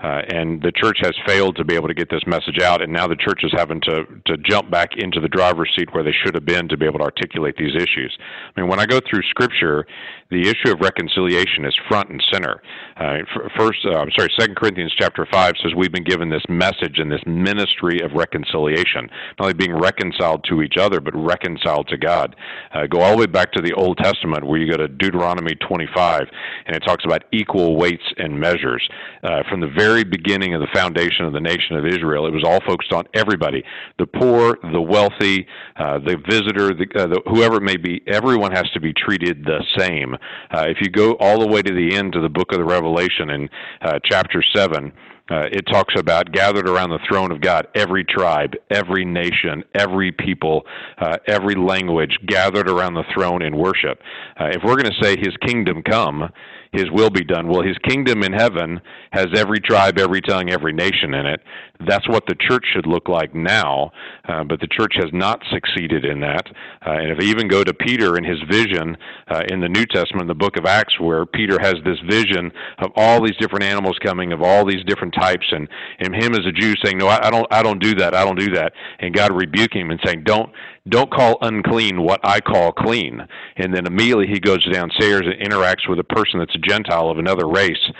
Uh, 0.00 0.22
and 0.28 0.62
the 0.62 0.70
church 0.70 0.98
has 1.02 1.12
failed 1.26 1.56
to 1.56 1.64
be 1.64 1.74
able 1.74 1.88
to 1.88 1.94
get 1.94 2.08
this 2.08 2.22
message 2.24 2.60
out, 2.62 2.80
and 2.80 2.92
now 2.92 3.08
the 3.08 3.16
church 3.16 3.40
is 3.42 3.52
having 3.56 3.80
to 3.80 4.04
to 4.26 4.36
jump 4.48 4.70
back 4.70 4.90
into 4.96 5.20
the 5.20 5.28
driver's 5.28 5.72
seat 5.76 5.92
where 5.92 6.04
they 6.04 6.14
should 6.24 6.34
have 6.34 6.44
been 6.44 6.68
to 6.68 6.76
be 6.76 6.86
able 6.86 6.98
to 6.98 7.04
articulate 7.04 7.56
these 7.56 7.74
issues. 7.74 8.16
I 8.56 8.60
mean, 8.60 8.70
when 8.70 8.78
I 8.78 8.86
go 8.86 9.00
through 9.00 9.22
Scripture, 9.30 9.86
the 10.30 10.42
issue 10.42 10.72
of 10.72 10.80
reconciliation 10.80 11.64
is 11.64 11.74
front 11.88 12.10
and 12.10 12.22
center. 12.30 12.62
Uh, 12.96 13.18
first, 13.56 13.78
uh, 13.86 13.96
I'm 13.96 14.10
sorry, 14.16 14.30
Second 14.38 14.56
Corinthians 14.56 14.92
chapter 14.98 15.26
five 15.32 15.54
says 15.62 15.72
we've 15.74 15.92
been 15.92 16.04
given 16.04 16.28
this 16.28 16.42
message 16.48 16.98
and 16.98 17.10
this 17.10 17.22
ministry 17.26 18.00
of 18.00 18.12
reconciliation, 18.12 19.08
not 19.38 19.46
only 19.46 19.54
being 19.54 19.74
reconciled 19.74 20.44
to 20.50 20.60
each 20.62 20.76
other, 20.78 21.00
but 21.00 21.14
reconciled 21.14 21.88
to 21.88 21.96
God. 21.96 22.36
Uh, 22.74 22.86
go 22.86 23.00
all 23.00 23.12
the 23.12 23.18
way 23.18 23.26
back 23.26 23.52
to 23.52 23.62
the 23.62 23.72
Old 23.72 23.96
Testament, 23.98 24.46
where 24.46 24.58
you 24.58 24.70
go 24.70 24.76
to 24.76 24.88
Deuteronomy 24.88 25.54
25, 25.66 26.28
and 26.66 26.76
it 26.76 26.80
talks 26.80 27.04
about 27.06 27.24
equal 27.32 27.76
weights 27.76 28.04
and 28.18 28.38
measures. 28.38 28.86
Uh, 29.22 29.42
from 29.48 29.60
the 29.60 29.72
very 29.78 30.04
beginning 30.04 30.54
of 30.54 30.60
the 30.60 30.68
foundation 30.74 31.24
of 31.24 31.32
the 31.32 31.40
nation 31.40 31.76
of 31.76 31.86
Israel, 31.86 32.26
it 32.26 32.32
was 32.32 32.44
all 32.44 32.60
focused 32.66 32.92
on 32.92 33.04
everybody 33.14 33.62
the 33.98 34.06
poor, 34.06 34.58
the 34.72 34.80
wealthy, 34.80 35.46
uh, 35.76 35.98
the 35.98 36.16
visitor, 36.28 36.74
the, 36.74 36.86
uh, 36.96 37.06
the, 37.06 37.20
whoever 37.26 37.56
it 37.56 37.62
may 37.62 37.76
be. 37.76 38.02
Everyone 38.06 38.52
has 38.52 38.68
to 38.74 38.80
be 38.80 38.92
treated 38.92 39.44
the 39.44 39.64
same. 39.78 40.17
Uh, 40.50 40.66
if 40.68 40.78
you 40.80 40.90
go 40.90 41.12
all 41.14 41.40
the 41.40 41.48
way 41.48 41.62
to 41.62 41.74
the 41.74 41.96
end 41.96 42.14
of 42.14 42.22
the 42.22 42.28
book 42.28 42.52
of 42.52 42.58
the 42.58 42.64
Revelation 42.64 43.30
in 43.30 43.48
uh, 43.82 43.98
chapter 44.04 44.42
7, 44.54 44.92
uh, 45.30 45.44
it 45.52 45.62
talks 45.70 45.94
about 45.98 46.32
gathered 46.32 46.68
around 46.68 46.90
the 46.90 46.98
throne 47.06 47.30
of 47.30 47.40
God, 47.40 47.66
every 47.74 48.04
tribe, 48.04 48.54
every 48.70 49.04
nation, 49.04 49.62
every 49.74 50.10
people, 50.10 50.62
uh, 50.98 51.18
every 51.26 51.54
language 51.54 52.18
gathered 52.26 52.68
around 52.68 52.94
the 52.94 53.04
throne 53.14 53.42
in 53.42 53.56
worship. 53.56 54.00
Uh, 54.40 54.46
if 54.46 54.62
we're 54.64 54.76
going 54.76 54.90
to 54.90 55.02
say 55.02 55.16
His 55.18 55.36
kingdom 55.46 55.82
come, 55.82 56.30
his 56.72 56.90
will 56.90 57.10
be 57.10 57.24
done. 57.24 57.48
Well, 57.48 57.62
his 57.62 57.76
kingdom 57.78 58.22
in 58.22 58.32
heaven 58.32 58.80
has 59.12 59.28
every 59.34 59.60
tribe, 59.60 59.98
every 59.98 60.20
tongue, 60.20 60.50
every 60.50 60.72
nation 60.72 61.14
in 61.14 61.26
it. 61.26 61.40
That's 61.86 62.08
what 62.08 62.24
the 62.26 62.34
church 62.34 62.64
should 62.72 62.86
look 62.86 63.08
like 63.08 63.34
now, 63.34 63.92
uh, 64.28 64.42
but 64.44 64.60
the 64.60 64.66
church 64.66 64.94
has 64.96 65.10
not 65.12 65.40
succeeded 65.50 66.04
in 66.04 66.20
that. 66.20 66.46
Uh, 66.84 66.90
and 66.90 67.10
if 67.10 67.18
I 67.20 67.24
even 67.24 67.46
go 67.46 67.62
to 67.62 67.72
Peter 67.72 68.18
in 68.18 68.24
his 68.24 68.38
vision 68.50 68.96
uh, 69.28 69.42
in 69.48 69.60
the 69.60 69.68
New 69.68 69.86
Testament, 69.86 70.26
the 70.26 70.34
book 70.34 70.56
of 70.56 70.66
Acts, 70.66 70.98
where 70.98 71.24
Peter 71.24 71.58
has 71.60 71.76
this 71.84 71.98
vision 72.08 72.50
of 72.78 72.90
all 72.96 73.22
these 73.22 73.36
different 73.36 73.64
animals 73.64 73.96
coming, 74.04 74.32
of 74.32 74.42
all 74.42 74.64
these 74.66 74.84
different 74.86 75.14
types, 75.14 75.46
and, 75.52 75.68
and 76.00 76.14
him 76.14 76.34
as 76.34 76.44
a 76.46 76.52
Jew 76.52 76.74
saying, 76.84 76.98
"No, 76.98 77.06
I, 77.06 77.28
I 77.28 77.30
don't, 77.30 77.46
I 77.52 77.62
don't 77.62 77.80
do 77.80 77.94
that. 77.96 78.14
I 78.14 78.24
don't 78.24 78.38
do 78.38 78.52
that," 78.54 78.72
and 78.98 79.14
God 79.14 79.30
rebuking 79.32 79.82
him 79.82 79.90
and 79.92 80.00
saying, 80.04 80.24
"Don't, 80.24 80.50
don't 80.88 81.10
call 81.10 81.38
unclean 81.40 82.02
what 82.02 82.20
I 82.24 82.40
call 82.40 82.72
clean. 82.72 83.26
And 83.56 83.74
then 83.74 83.86
immediately 83.86 84.26
he 84.26 84.40
goes 84.40 84.64
downstairs 84.72 85.22
and 85.22 85.40
interacts 85.40 85.88
with 85.88 85.98
a 85.98 86.04
person 86.04 86.40
that's 86.40 86.54
a 86.54 86.58
Gentile 86.58 87.10
of 87.10 87.18
another 87.18 87.46
race. 87.46 87.90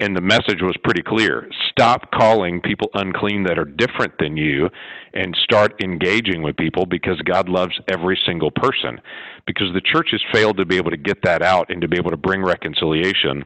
And 0.00 0.16
the 0.16 0.20
message 0.20 0.62
was 0.62 0.76
pretty 0.84 1.02
clear. 1.02 1.50
Stop 1.70 2.12
calling 2.12 2.60
people 2.60 2.88
unclean 2.94 3.42
that 3.44 3.58
are 3.58 3.64
different 3.64 4.12
than 4.20 4.36
you 4.36 4.68
and 5.12 5.36
start 5.42 5.82
engaging 5.82 6.42
with 6.42 6.56
people 6.56 6.86
because 6.86 7.20
God 7.22 7.48
loves 7.48 7.78
every 7.88 8.18
single 8.24 8.52
person. 8.52 9.00
Because 9.46 9.72
the 9.74 9.80
church 9.80 10.10
has 10.12 10.20
failed 10.32 10.56
to 10.58 10.64
be 10.64 10.76
able 10.76 10.92
to 10.92 10.96
get 10.96 11.22
that 11.22 11.42
out 11.42 11.70
and 11.70 11.80
to 11.80 11.88
be 11.88 11.96
able 11.96 12.10
to 12.10 12.16
bring 12.16 12.42
reconciliation. 12.42 13.44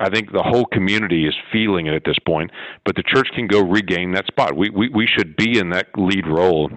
I 0.00 0.10
think 0.10 0.32
the 0.32 0.42
whole 0.42 0.64
community 0.66 1.28
is 1.28 1.34
feeling 1.52 1.86
it 1.86 1.94
at 1.94 2.02
this 2.04 2.18
point, 2.26 2.50
but 2.84 2.96
the 2.96 3.04
church 3.04 3.28
can 3.36 3.46
go 3.46 3.60
regain 3.60 4.12
that 4.12 4.26
spot. 4.26 4.56
We, 4.56 4.70
we, 4.70 4.88
we 4.88 5.06
should 5.06 5.36
be 5.36 5.58
in 5.58 5.70
that 5.70 5.86
lead 5.96 6.26
role 6.26 6.70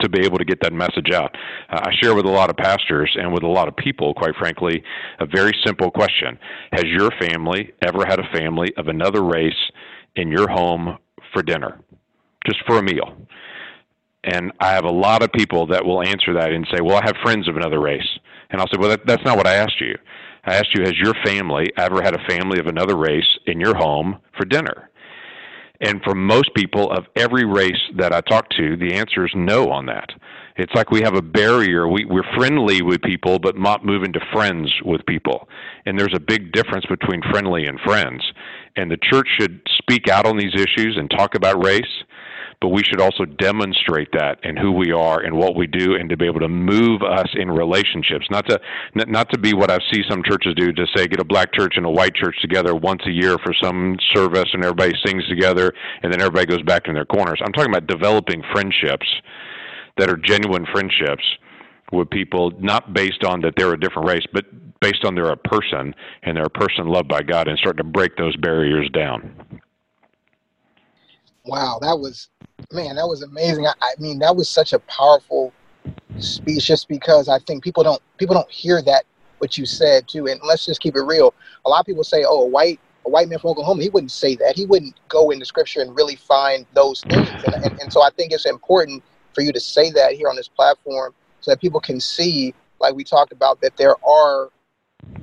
to 0.00 0.08
be 0.08 0.24
able 0.24 0.38
to 0.38 0.44
get 0.44 0.60
that 0.62 0.72
message 0.72 1.10
out. 1.12 1.34
Uh, 1.70 1.80
I 1.82 1.90
share 2.00 2.14
with 2.14 2.26
a 2.26 2.30
lot 2.30 2.50
of 2.50 2.56
pastors 2.56 3.14
and 3.18 3.32
with 3.32 3.42
a 3.42 3.48
lot 3.48 3.68
of 3.68 3.76
people, 3.76 4.14
quite 4.14 4.34
frankly, 4.36 4.82
a 5.20 5.26
very 5.26 5.52
simple 5.64 5.90
question. 5.90 6.38
Has 6.72 6.84
your 6.84 7.10
family 7.20 7.72
ever 7.82 8.04
had 8.06 8.18
a 8.18 8.28
family 8.32 8.72
of 8.76 8.88
another 8.88 9.22
race 9.24 9.52
in 10.16 10.30
your 10.30 10.48
home 10.48 10.98
for 11.32 11.42
dinner? 11.42 11.80
Just 12.46 12.60
for 12.66 12.78
a 12.78 12.82
meal. 12.82 13.16
And 14.24 14.52
I 14.60 14.72
have 14.72 14.84
a 14.84 14.90
lot 14.90 15.22
of 15.22 15.32
people 15.32 15.66
that 15.68 15.84
will 15.84 16.02
answer 16.02 16.34
that 16.34 16.50
and 16.50 16.66
say, 16.72 16.80
Well, 16.80 16.96
I 16.96 17.02
have 17.04 17.16
friends 17.22 17.48
of 17.48 17.56
another 17.56 17.80
race. 17.80 18.08
And 18.50 18.60
I'll 18.60 18.66
say, 18.66 18.78
Well, 18.78 18.90
that, 18.90 19.06
that's 19.06 19.24
not 19.24 19.36
what 19.36 19.46
I 19.46 19.54
asked 19.54 19.80
you. 19.80 19.96
I 20.44 20.56
asked 20.56 20.74
you, 20.74 20.82
Has 20.82 20.94
your 20.98 21.14
family 21.24 21.66
ever 21.76 22.02
had 22.02 22.14
a 22.14 22.24
family 22.28 22.58
of 22.58 22.66
another 22.66 22.96
race 22.96 23.38
in 23.46 23.60
your 23.60 23.76
home 23.76 24.18
for 24.36 24.44
dinner? 24.44 24.90
And 25.80 26.02
for 26.02 26.14
most 26.14 26.54
people 26.54 26.90
of 26.90 27.04
every 27.16 27.44
race 27.44 27.80
that 27.96 28.12
I 28.12 28.20
talk 28.20 28.48
to, 28.50 28.76
the 28.76 28.94
answer 28.94 29.26
is 29.26 29.32
no 29.34 29.70
on 29.70 29.86
that. 29.86 30.10
It's 30.56 30.72
like 30.74 30.90
we 30.90 31.02
have 31.02 31.14
a 31.14 31.22
barrier. 31.22 31.86
We, 31.86 32.06
we're 32.06 32.24
friendly 32.36 32.80
with 32.80 33.02
people, 33.02 33.38
but 33.38 33.58
not 33.58 33.84
moving 33.84 34.12
to 34.14 34.20
friends 34.32 34.72
with 34.84 35.04
people. 35.04 35.48
And 35.84 35.98
there's 35.98 36.14
a 36.14 36.20
big 36.20 36.52
difference 36.52 36.86
between 36.86 37.20
friendly 37.30 37.66
and 37.66 37.78
friends. 37.80 38.22
And 38.76 38.90
the 38.90 38.96
church 38.96 39.28
should 39.38 39.60
speak 39.78 40.08
out 40.08 40.26
on 40.26 40.38
these 40.38 40.54
issues 40.54 40.96
and 40.96 41.10
talk 41.10 41.34
about 41.34 41.62
race 41.62 41.84
but 42.60 42.68
we 42.68 42.82
should 42.82 43.00
also 43.00 43.24
demonstrate 43.24 44.08
that 44.12 44.38
and 44.42 44.58
who 44.58 44.72
we 44.72 44.92
are 44.92 45.20
and 45.20 45.36
what 45.36 45.56
we 45.56 45.66
do 45.66 45.94
and 45.94 46.08
to 46.08 46.16
be 46.16 46.26
able 46.26 46.40
to 46.40 46.48
move 46.48 47.02
us 47.02 47.28
in 47.34 47.50
relationships. 47.50 48.26
Not 48.30 48.48
to 48.48 48.60
not 48.94 49.30
to 49.30 49.38
be 49.38 49.52
what 49.54 49.70
i 49.70 49.78
see 49.92 50.02
some 50.08 50.22
churches 50.22 50.54
do 50.56 50.72
to 50.72 50.86
say 50.94 51.06
get 51.06 51.20
a 51.20 51.24
black 51.24 51.52
church 51.52 51.74
and 51.76 51.84
a 51.84 51.90
white 51.90 52.14
church 52.14 52.36
together 52.40 52.74
once 52.74 53.02
a 53.06 53.10
year 53.10 53.36
for 53.38 53.52
some 53.62 53.96
service 54.14 54.48
and 54.52 54.64
everybody 54.64 54.92
sings 55.04 55.26
together 55.28 55.72
and 56.02 56.12
then 56.12 56.20
everybody 56.20 56.46
goes 56.46 56.62
back 56.62 56.88
in 56.88 56.94
their 56.94 57.04
corners. 57.04 57.40
I'm 57.44 57.52
talking 57.52 57.70
about 57.70 57.86
developing 57.86 58.42
friendships 58.52 59.06
that 59.98 60.10
are 60.10 60.16
genuine 60.16 60.66
friendships 60.72 61.24
with 61.92 62.10
people 62.10 62.52
not 62.58 62.92
based 62.92 63.24
on 63.24 63.40
that 63.42 63.54
they're 63.56 63.72
a 63.72 63.80
different 63.80 64.08
race 64.08 64.24
but 64.32 64.44
based 64.80 65.04
on 65.04 65.14
they're 65.14 65.30
a 65.30 65.36
person 65.36 65.94
and 66.22 66.36
they're 66.36 66.44
a 66.44 66.50
person 66.50 66.86
loved 66.86 67.08
by 67.08 67.22
god 67.22 67.48
and 67.48 67.58
start 67.58 67.76
to 67.76 67.84
break 67.84 68.16
those 68.16 68.36
barriers 68.36 68.88
down 68.92 69.55
wow 71.46 71.78
that 71.80 71.98
was 71.98 72.28
man, 72.72 72.96
that 72.96 73.06
was 73.06 73.22
amazing. 73.22 73.66
I, 73.66 73.72
I 73.82 73.94
mean, 73.98 74.18
that 74.20 74.34
was 74.34 74.48
such 74.48 74.72
a 74.72 74.78
powerful 74.80 75.52
speech 76.18 76.64
just 76.66 76.88
because 76.88 77.28
I 77.28 77.38
think 77.40 77.62
people 77.62 77.82
don't 77.82 78.02
people 78.18 78.34
don't 78.34 78.50
hear 78.50 78.82
that 78.82 79.04
what 79.38 79.58
you 79.58 79.66
said 79.66 80.08
too. 80.08 80.26
And 80.26 80.40
let's 80.42 80.64
just 80.64 80.80
keep 80.80 80.96
it 80.96 81.02
real. 81.02 81.34
A 81.64 81.68
lot 81.68 81.80
of 81.80 81.86
people 81.86 82.04
say, 82.04 82.24
"Oh, 82.26 82.42
a 82.42 82.46
white 82.46 82.80
a 83.04 83.10
white 83.10 83.28
man 83.28 83.38
from 83.38 83.50
Oklahoma," 83.50 83.82
he 83.82 83.90
wouldn't 83.90 84.12
say 84.12 84.36
that. 84.36 84.56
He 84.56 84.66
wouldn't 84.66 84.94
go 85.08 85.30
into 85.30 85.44
scripture 85.44 85.80
and 85.80 85.94
really 85.94 86.16
find 86.16 86.66
those 86.74 87.02
things. 87.02 87.28
And, 87.44 87.54
and, 87.64 87.80
and 87.80 87.92
so 87.92 88.02
I 88.02 88.10
think 88.16 88.32
it's 88.32 88.46
important 88.46 89.02
for 89.34 89.42
you 89.42 89.52
to 89.52 89.60
say 89.60 89.90
that 89.92 90.12
here 90.12 90.28
on 90.28 90.36
this 90.36 90.48
platform 90.48 91.14
so 91.40 91.50
that 91.50 91.60
people 91.60 91.80
can 91.80 92.00
see, 92.00 92.54
like 92.80 92.94
we 92.94 93.04
talked 93.04 93.32
about, 93.32 93.60
that 93.60 93.76
there 93.76 93.94
are 94.04 94.48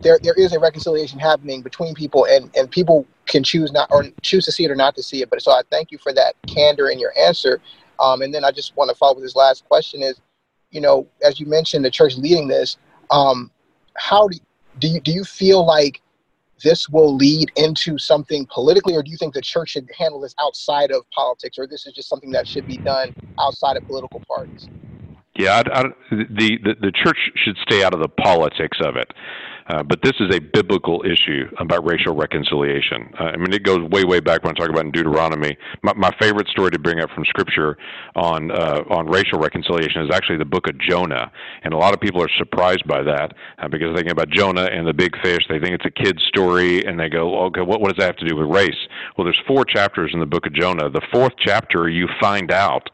there 0.02 0.20
there 0.24 0.34
is 0.36 0.54
a 0.54 0.60
reconciliation 0.60 1.20
happening 1.20 1.62
between 1.62 1.94
people 1.94 2.26
and 2.26 2.50
and 2.56 2.70
people 2.70 3.08
can 3.26 3.44
choose 3.44 3.72
not 3.72 3.88
or 3.92 4.06
choose 4.22 4.46
to 4.46 4.52
see 4.52 4.66
it 4.66 4.72
or 4.72 4.76
not 4.76 4.96
to 4.96 5.04
see 5.04 5.22
it. 5.22 5.30
But 5.30 5.42
so 5.42 5.52
i 5.52 5.62
thank 5.72 5.92
you 5.92 5.98
for 5.98 6.14
that 6.14 6.36
candor 6.48 6.90
in 6.90 7.00
your 7.00 7.14
answer. 7.18 7.62
Um, 8.00 8.22
and 8.22 8.34
then 8.34 8.44
i 8.44 8.52
just 8.52 8.76
want 8.76 8.90
to 8.90 8.96
follow 8.96 9.16
with 9.16 9.24
this 9.24 9.36
last 9.36 9.66
question 9.66 10.02
is 10.02 10.20
you 10.72 10.82
know 10.82 11.08
as 11.24 11.40
you 11.40 11.46
mentioned 11.46 11.86
the 11.86 11.92
church 11.92 12.16
leading 12.18 12.48
this 12.48 12.78
um, 13.12 13.52
how 13.96 14.28
do, 14.28 14.38
do 14.80 14.88
you 14.88 15.00
do 15.00 15.12
you 15.12 15.24
feel 15.24 15.66
like 15.66 16.02
this 16.64 16.90
will 16.90 17.16
lead 17.16 17.52
into 17.56 17.98
something 17.98 18.48
politically 18.52 18.96
or 18.96 19.04
do 19.04 19.12
you 19.12 19.18
think 19.18 19.34
the 19.34 19.42
church 19.42 19.70
should 19.70 19.88
handle 19.98 20.20
this 20.20 20.34
outside 20.40 20.92
of 20.92 21.04
politics 21.12 21.58
or 21.58 21.68
this 21.68 21.86
is 21.86 21.94
just 21.94 22.10
something 22.10 22.32
that 22.32 22.48
should 22.48 22.66
be 22.66 22.78
done 22.80 23.14
outside 23.40 23.78
of 23.78 23.86
political 23.86 24.22
parties 24.28 24.70
yeah 25.38 25.62
I, 25.66 25.80
I, 25.80 25.84
the, 26.12 26.58
the 26.64 26.76
the 26.82 26.92
church 26.92 27.18
should 27.44 27.58
stay 27.64 27.84
out 27.84 27.94
of 27.94 28.00
the 28.00 28.10
politics 28.10 28.78
of 28.84 28.96
it 28.96 29.12
uh, 29.68 29.82
but 29.82 30.00
this 30.04 30.14
is 30.20 30.36
a 30.36 30.40
biblical 30.40 31.04
issue 31.06 31.50
about 31.58 31.86
racial 31.86 32.16
reconciliation. 32.16 33.14
Uh, 33.18 33.24
I 33.24 33.38
mean, 33.38 33.54
it 33.54 33.64
goes 33.64 33.80
way, 33.90 34.04
way 34.04 34.20
back 34.20 34.44
when 34.44 34.54
I 34.56 34.60
talk 34.60 34.70
about 34.70 34.86
in 34.86 34.92
Deuteronomy. 34.92 35.58
My, 35.84 35.94
my 35.94 36.12
favorite 36.20 36.48
story 36.50 36.72
to 36.72 36.80
bring 36.80 37.00
up 37.00 37.10
from 37.12 37.24
Scripture 37.26 37.78
on 38.16 38.52
uh, 38.52 38.84
on 38.90 39.08
racial 39.08 39.40
reconciliation 39.40 40.02
is 40.04 40.10
actually 40.14 40.38
the 40.38 40.46
book 40.46 40.68
of 40.68 40.78
Jonah, 40.80 41.32
and 41.64 41.74
a 41.74 41.78
lot 41.78 41.94
of 41.94 42.02
people 42.02 42.22
are 42.22 42.30
surprised 42.38 42.86
by 42.88 43.04
that 43.04 43.34
uh, 43.60 43.68
because 43.68 43.88
they're 43.88 43.96
thinking 43.96 44.12
about 44.12 44.30
Jonah 44.30 44.66
and 44.66 44.86
the 44.86 44.94
big 44.94 45.16
fish. 45.24 45.40
They 45.48 45.60
think 45.60 45.76
it's 45.76 45.86
a 45.86 46.04
kid's 46.04 46.24
story, 46.28 46.86
and 46.86 47.00
they 47.00 47.10
go, 47.10 47.46
"Okay, 47.46 47.62
what, 47.62 47.80
what 47.80 47.96
does 47.96 48.00
that 48.00 48.08
have 48.08 48.18
to 48.18 48.28
do 48.28 48.36
with 48.36 48.54
race?" 48.54 48.88
Well, 49.18 49.24
there's 49.26 49.42
four 49.48 49.64
chapters 49.64 50.12
in 50.14 50.20
the 50.20 50.26
book 50.26 50.46
of 50.46 50.54
Jonah. 50.54 50.90
The 50.90 51.06
fourth 51.12 51.34
chapter, 51.40 51.88
you 51.88 52.08
find 52.20 52.52
out 52.52 52.90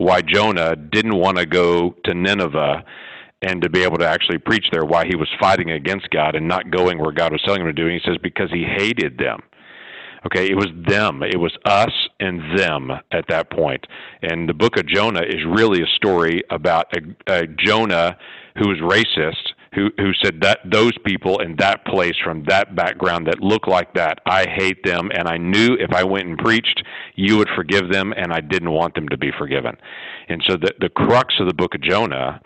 why 0.00 0.22
Jonah 0.22 0.74
didn't 0.76 1.14
want 1.14 1.36
to 1.36 1.44
go 1.44 1.94
to 2.04 2.14
Nineveh 2.14 2.82
and 3.42 3.60
to 3.60 3.68
be 3.68 3.82
able 3.82 3.98
to 3.98 4.08
actually 4.08 4.38
preach 4.38 4.64
there 4.72 4.86
why 4.86 5.04
he 5.04 5.14
was 5.14 5.28
fighting 5.38 5.70
against 5.70 6.08
God 6.08 6.34
and 6.34 6.48
not 6.48 6.70
going 6.70 6.98
where 6.98 7.12
God 7.12 7.32
was 7.32 7.42
telling 7.44 7.60
him 7.60 7.66
to 7.66 7.74
do. 7.74 7.86
And 7.86 7.92
he 7.92 8.00
says 8.02 8.16
because 8.22 8.50
he 8.50 8.64
hated 8.64 9.18
them. 9.18 9.40
Okay, 10.24 10.50
it 10.50 10.54
was 10.54 10.68
them. 10.88 11.22
It 11.22 11.38
was 11.38 11.54
us 11.66 11.92
and 12.18 12.58
them 12.58 12.90
at 13.12 13.26
that 13.28 13.50
point. 13.50 13.86
And 14.22 14.48
the 14.48 14.54
book 14.54 14.78
of 14.78 14.86
Jonah 14.86 15.22
is 15.22 15.44
really 15.46 15.82
a 15.82 15.96
story 15.96 16.44
about 16.48 16.86
a, 16.96 17.40
a 17.40 17.46
Jonah 17.46 18.16
who 18.56 18.70
was 18.70 18.78
racist, 18.78 19.49
who 19.74 19.90
who 19.98 20.12
said 20.22 20.40
that 20.40 20.58
those 20.64 20.92
people 21.04 21.38
in 21.40 21.56
that 21.56 21.84
place 21.84 22.16
from 22.24 22.44
that 22.44 22.74
background 22.74 23.26
that 23.26 23.40
look 23.40 23.66
like 23.66 23.94
that, 23.94 24.20
I 24.26 24.46
hate 24.48 24.82
them, 24.84 25.10
and 25.14 25.28
I 25.28 25.36
knew 25.36 25.76
if 25.78 25.92
I 25.92 26.02
went 26.04 26.26
and 26.26 26.38
preached, 26.38 26.82
you 27.14 27.36
would 27.38 27.48
forgive 27.54 27.90
them, 27.90 28.12
and 28.16 28.32
I 28.32 28.40
didn't 28.40 28.72
want 28.72 28.94
them 28.94 29.08
to 29.08 29.16
be 29.16 29.30
forgiven. 29.38 29.76
And 30.28 30.42
so 30.48 30.56
the 30.56 30.72
the 30.80 30.88
crux 30.88 31.34
of 31.40 31.46
the 31.46 31.54
book 31.54 31.74
of 31.74 31.82
Jonah 31.82 32.40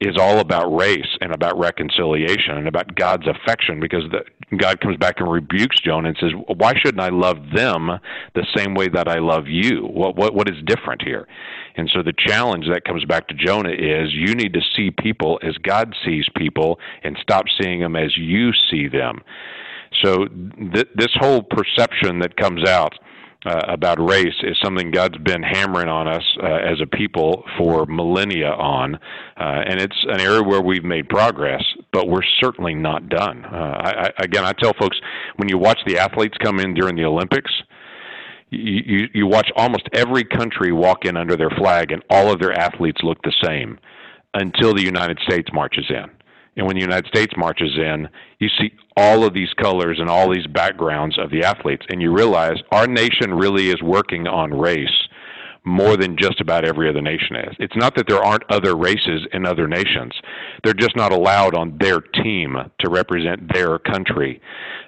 is 0.00 0.16
all 0.16 0.38
about 0.38 0.68
race 0.68 1.16
and 1.20 1.34
about 1.34 1.58
reconciliation 1.58 2.56
and 2.56 2.68
about 2.68 2.94
God's 2.94 3.26
affection 3.26 3.80
because 3.80 4.04
the, 4.12 4.24
God 4.56 4.80
comes 4.80 4.96
back 4.96 5.16
and 5.18 5.30
rebukes 5.30 5.80
Jonah 5.80 6.08
and 6.10 6.16
says, 6.20 6.30
"Why 6.46 6.74
shouldn't 6.74 7.02
I 7.02 7.08
love 7.08 7.38
them 7.52 7.98
the 8.34 8.46
same 8.56 8.74
way 8.74 8.88
that 8.88 9.08
I 9.08 9.18
love 9.18 9.48
you? 9.48 9.82
What 9.86 10.14
what 10.16 10.34
what 10.34 10.48
is 10.48 10.56
different 10.64 11.02
here?" 11.02 11.26
And 11.76 11.90
so 11.92 12.02
the 12.02 12.14
challenge 12.16 12.66
that 12.68 12.84
comes 12.84 13.04
back 13.04 13.26
to 13.28 13.34
Jonah 13.34 13.70
is 13.70 14.12
you 14.12 14.34
need 14.34 14.52
to 14.54 14.60
see 14.76 14.90
people 14.90 15.40
as 15.42 15.56
God 15.58 15.94
sees 16.04 16.26
people 16.36 16.78
and 17.02 17.16
stop 17.20 17.46
seeing 17.60 17.80
them 17.80 17.96
as 17.96 18.16
you 18.16 18.52
see 18.70 18.86
them. 18.88 19.20
So 20.04 20.26
th- 20.26 20.88
this 20.94 21.14
whole 21.14 21.42
perception 21.42 22.20
that 22.20 22.36
comes 22.36 22.68
out 22.68 22.94
uh, 23.46 23.62
about 23.68 24.00
race 24.00 24.34
is 24.42 24.56
something 24.62 24.90
God's 24.90 25.18
been 25.18 25.42
hammering 25.42 25.88
on 25.88 26.08
us 26.08 26.24
uh, 26.42 26.46
as 26.46 26.80
a 26.80 26.86
people 26.86 27.44
for 27.56 27.86
millennia 27.86 28.50
on, 28.50 28.96
uh, 28.96 28.98
and 29.38 29.80
it's 29.80 29.96
an 30.08 30.20
area 30.20 30.42
where 30.42 30.60
we've 30.60 30.84
made 30.84 31.08
progress, 31.08 31.62
but 31.92 32.08
we're 32.08 32.24
certainly 32.40 32.74
not 32.74 33.08
done. 33.08 33.44
Uh, 33.44 33.48
I, 33.56 33.90
I, 33.90 34.10
again, 34.18 34.44
I 34.44 34.52
tell 34.52 34.72
folks 34.74 34.98
when 35.36 35.48
you 35.48 35.56
watch 35.56 35.78
the 35.86 35.98
athletes 35.98 36.36
come 36.42 36.58
in 36.58 36.74
during 36.74 36.96
the 36.96 37.04
Olympics, 37.04 37.52
you, 38.50 38.82
you, 38.84 39.08
you 39.14 39.26
watch 39.26 39.50
almost 39.56 39.88
every 39.92 40.24
country 40.24 40.72
walk 40.72 41.04
in 41.04 41.16
under 41.16 41.36
their 41.36 41.50
flag, 41.50 41.92
and 41.92 42.02
all 42.10 42.32
of 42.32 42.40
their 42.40 42.52
athletes 42.52 43.00
look 43.02 43.22
the 43.22 43.34
same 43.44 43.78
until 44.34 44.74
the 44.74 44.82
United 44.82 45.18
States 45.20 45.48
marches 45.52 45.86
in. 45.90 46.10
And 46.58 46.66
when 46.66 46.74
the 46.74 46.82
United 46.82 47.06
States 47.06 47.32
marches 47.36 47.78
in, 47.78 48.08
you 48.40 48.48
see 48.58 48.72
all 48.96 49.24
of 49.24 49.32
these 49.32 49.54
colors 49.54 49.98
and 50.00 50.10
all 50.10 50.28
these 50.28 50.46
backgrounds 50.48 51.16
of 51.16 51.30
the 51.30 51.44
athletes, 51.44 51.86
and 51.88 52.02
you 52.02 52.12
realize 52.12 52.56
our 52.72 52.88
nation 52.88 53.32
really 53.32 53.70
is 53.70 53.80
working 53.80 54.26
on 54.26 54.50
race 54.50 55.07
more 55.68 55.96
than 55.96 56.16
just 56.16 56.40
about 56.40 56.64
every 56.64 56.88
other 56.88 57.02
nation 57.02 57.36
is. 57.36 57.56
It's 57.58 57.76
not 57.76 57.94
that 57.96 58.06
there 58.08 58.22
aren't 58.22 58.44
other 58.50 58.76
races 58.76 59.26
in 59.32 59.46
other 59.46 59.68
nations. 59.68 60.12
They're 60.64 60.74
just 60.74 60.96
not 60.96 61.12
allowed 61.12 61.54
on 61.54 61.76
their 61.78 62.00
team 62.00 62.56
to 62.80 62.90
represent 62.90 63.52
their 63.52 63.78
country. 63.78 64.40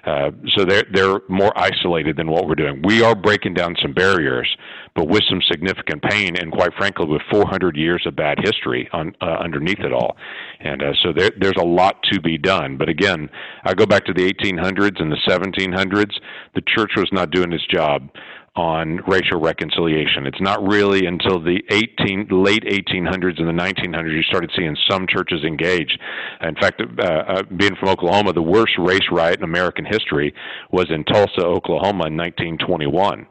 Uh, 0.05 0.31
so 0.55 0.65
they're, 0.65 0.85
they're 0.91 1.21
more 1.29 1.53
isolated 1.55 2.17
than 2.17 2.29
what 2.29 2.47
we're 2.47 2.55
doing. 2.55 2.81
We 2.83 3.03
are 3.03 3.15
breaking 3.15 3.53
down 3.53 3.75
some 3.81 3.93
barriers, 3.93 4.49
but 4.95 5.07
with 5.07 5.21
some 5.29 5.41
significant 5.49 6.01
pain 6.03 6.35
and 6.35 6.51
quite 6.51 6.73
frankly 6.75 7.05
with 7.05 7.21
400 7.29 7.77
years 7.77 8.03
of 8.05 8.15
bad 8.15 8.39
history 8.43 8.89
on, 8.93 9.15
uh, 9.21 9.37
underneath 9.39 9.79
it 9.79 9.93
all. 9.93 10.17
And 10.59 10.81
uh, 10.81 10.93
so 11.03 11.13
there, 11.15 11.31
there's 11.39 11.57
a 11.59 11.65
lot 11.65 12.01
to 12.11 12.19
be 12.19 12.37
done. 12.37 12.77
But 12.77 12.89
again, 12.89 13.29
I 13.63 13.73
go 13.73 13.85
back 13.85 14.05
to 14.05 14.13
the 14.13 14.31
1800s 14.31 14.99
and 14.99 15.11
the 15.11 15.17
1700s. 15.27 16.13
The 16.55 16.61
church 16.61 16.91
was 16.97 17.09
not 17.11 17.29
doing 17.29 17.53
its 17.53 17.65
job 17.67 18.09
on 18.55 18.97
racial 19.07 19.39
reconciliation. 19.39 20.27
It's 20.27 20.41
not 20.41 20.61
really 20.67 21.05
until 21.05 21.39
the 21.39 21.63
18, 21.69 22.27
late 22.31 22.63
1800s 22.63 23.39
and 23.39 23.47
the 23.47 23.63
1900s 23.63 24.13
you 24.13 24.23
started 24.23 24.51
seeing 24.57 24.75
some 24.89 25.07
churches 25.07 25.43
engage. 25.45 25.97
In 26.41 26.55
fact, 26.55 26.81
uh, 26.81 27.03
uh, 27.03 27.43
being 27.55 27.75
from 27.79 27.89
Oklahoma, 27.89 28.33
the 28.33 28.41
worst 28.41 28.73
race 28.77 29.07
riot 29.09 29.37
in 29.37 29.43
American 29.43 29.85
history 29.85 30.33
was 30.69 30.87
in 30.89 31.05
Tulsa, 31.05 31.45
Oklahoma 31.45 32.07
in 32.07 32.17
1921. 32.17 33.25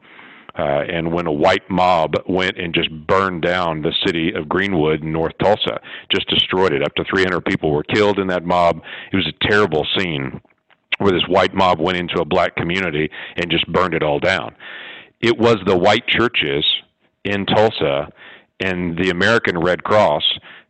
Uh, 0.58 0.62
and 0.62 1.12
when 1.12 1.26
a 1.26 1.32
white 1.32 1.68
mob 1.70 2.14
went 2.26 2.58
and 2.58 2.74
just 2.74 2.90
burned 3.06 3.42
down 3.42 3.82
the 3.82 3.94
city 4.04 4.32
of 4.34 4.48
Greenwood 4.48 5.02
in 5.02 5.12
North 5.12 5.32
Tulsa, 5.40 5.80
just 6.10 6.28
destroyed 6.28 6.72
it. 6.72 6.82
Up 6.82 6.94
to 6.94 7.04
300 7.04 7.44
people 7.44 7.70
were 7.70 7.84
killed 7.84 8.18
in 8.18 8.26
that 8.28 8.44
mob. 8.44 8.80
It 9.12 9.16
was 9.16 9.28
a 9.28 9.48
terrible 9.48 9.86
scene 9.96 10.40
where 10.98 11.12
this 11.12 11.22
white 11.28 11.54
mob 11.54 11.78
went 11.78 11.98
into 11.98 12.20
a 12.20 12.24
black 12.24 12.56
community 12.56 13.10
and 13.36 13.50
just 13.50 13.70
burned 13.70 13.94
it 13.94 14.02
all 14.02 14.18
down 14.18 14.54
it 15.20 15.38
was 15.38 15.56
the 15.66 15.76
white 15.76 16.06
churches 16.06 16.64
in 17.24 17.46
Tulsa 17.46 18.08
and 18.60 18.96
the 18.98 19.10
American 19.10 19.58
Red 19.58 19.82
Cross 19.84 20.22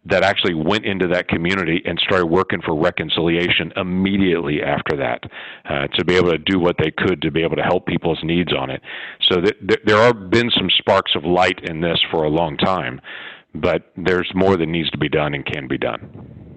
that 0.07 0.23
actually 0.23 0.55
went 0.55 0.87
into 0.87 1.07
that 1.09 1.29
community 1.29 1.83
and 1.85 1.99
started 1.99 2.27
working 2.27 2.61
for 2.63 2.75
reconciliation 2.75 3.71
immediately 3.77 4.63
after 4.63 4.97
that 4.97 5.23
uh, 5.69 5.87
to 5.89 6.05
be 6.05 6.17
able 6.17 6.31
to 6.31 6.39
do 6.39 6.59
what 6.59 6.77
they 6.79 6.91
could 6.91 7.21
to 7.21 7.31
be 7.31 7.43
able 7.43 7.57
to 7.57 7.63
help 7.63 7.87
people's 7.87 8.19
needs 8.23 8.53
on 8.55 8.71
it. 8.71 8.81
So 9.31 9.41
th- 9.41 9.57
th- 9.69 9.81
there 9.85 9.99
have 9.99 10.31
been 10.31 10.51
some 10.57 10.71
sparks 10.79 11.13
of 11.15 11.25
light 11.25 11.61
in 11.65 11.81
this 11.81 11.99
for 12.11 12.25
a 12.25 12.31
long 12.31 12.57
time, 12.57 13.01
but 13.55 13.93
there's 13.97 14.31
more 14.35 14.57
that 14.57 14.67
needs 14.67 14.91
to 14.91 14.99
be 14.99 15.09
done 15.09 15.35
and 15.35 15.45
can 15.45 15.69
be 15.69 15.77
done. 15.77 16.50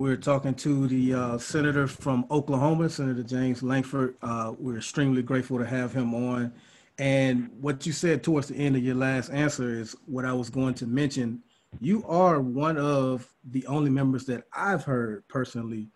We're 0.00 0.16
talking 0.16 0.54
to 0.54 0.88
the 0.88 1.12
uh, 1.12 1.36
senator 1.36 1.86
from 1.86 2.24
Oklahoma, 2.30 2.88
Senator 2.88 3.22
James 3.22 3.62
Lankford. 3.62 4.16
Uh, 4.22 4.54
we're 4.58 4.78
extremely 4.78 5.20
grateful 5.20 5.58
to 5.58 5.66
have 5.66 5.92
him 5.92 6.14
on. 6.14 6.54
And 6.98 7.50
what 7.60 7.84
you 7.84 7.92
said 7.92 8.24
towards 8.24 8.48
the 8.48 8.54
end 8.54 8.76
of 8.76 8.82
your 8.82 8.94
last 8.94 9.28
answer 9.28 9.78
is 9.78 9.94
what 10.06 10.24
I 10.24 10.32
was 10.32 10.48
going 10.48 10.72
to 10.76 10.86
mention. 10.86 11.42
You 11.82 12.02
are 12.08 12.40
one 12.40 12.78
of 12.78 13.30
the 13.50 13.66
only 13.66 13.90
members 13.90 14.24
that 14.24 14.44
I've 14.54 14.84
heard 14.84 15.28
personally 15.28 15.90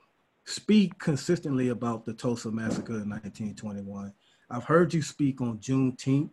speak 0.45 0.99
consistently 0.99 1.71
about 1.71 2.05
the 2.05 2.13
Tulsa 2.13 2.51
Massacre 2.51 3.01
in 3.01 3.09
1921. 3.09 4.13
I've 4.51 4.65
heard 4.65 4.93
you 4.93 5.01
speak 5.01 5.41
on 5.41 5.57
Juneteenth. 5.61 6.29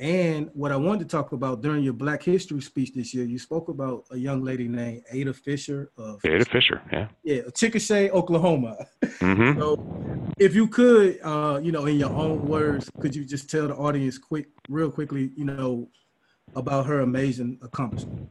And 0.00 0.48
what 0.54 0.72
I 0.72 0.76
wanted 0.76 1.00
to 1.00 1.14
talk 1.14 1.32
about 1.32 1.60
during 1.60 1.84
your 1.84 1.92
Black 1.92 2.22
History 2.22 2.62
speech 2.62 2.94
this 2.94 3.12
year, 3.12 3.26
you 3.26 3.38
spoke 3.38 3.68
about 3.68 4.06
a 4.10 4.16
young 4.16 4.42
lady 4.42 4.66
named 4.66 5.02
Ada 5.12 5.34
Fisher 5.34 5.92
of 5.98 6.24
Ada 6.24 6.46
Fisher, 6.46 6.80
yeah, 6.90 7.08
yeah, 7.22 7.42
Chickasha, 7.52 8.08
Oklahoma. 8.08 8.78
Mm-hmm. 9.02 9.60
so, 9.60 10.32
if 10.38 10.54
you 10.54 10.68
could, 10.68 11.20
uh, 11.22 11.60
you 11.62 11.70
know, 11.70 11.84
in 11.84 11.98
your 11.98 12.08
own 12.08 12.46
words, 12.46 12.90
could 12.98 13.14
you 13.14 13.26
just 13.26 13.50
tell 13.50 13.68
the 13.68 13.74
audience 13.74 14.16
quick, 14.16 14.46
real 14.70 14.90
quickly, 14.90 15.32
you 15.36 15.44
know, 15.44 15.90
about 16.56 16.86
her 16.86 17.00
amazing 17.00 17.58
accomplishment? 17.60 18.30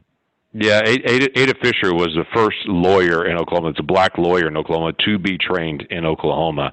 Yeah, 0.52 0.80
Ada, 0.84 1.38
Ada 1.38 1.54
Fisher 1.62 1.94
was 1.94 2.08
the 2.08 2.24
first 2.34 2.56
lawyer 2.66 3.24
in 3.24 3.36
Oklahoma. 3.36 3.68
It's 3.68 3.78
a 3.78 3.84
black 3.84 4.18
lawyer 4.18 4.48
in 4.48 4.56
Oklahoma 4.56 4.92
to 5.06 5.16
be 5.16 5.38
trained 5.38 5.86
in 5.90 6.04
Oklahoma. 6.04 6.72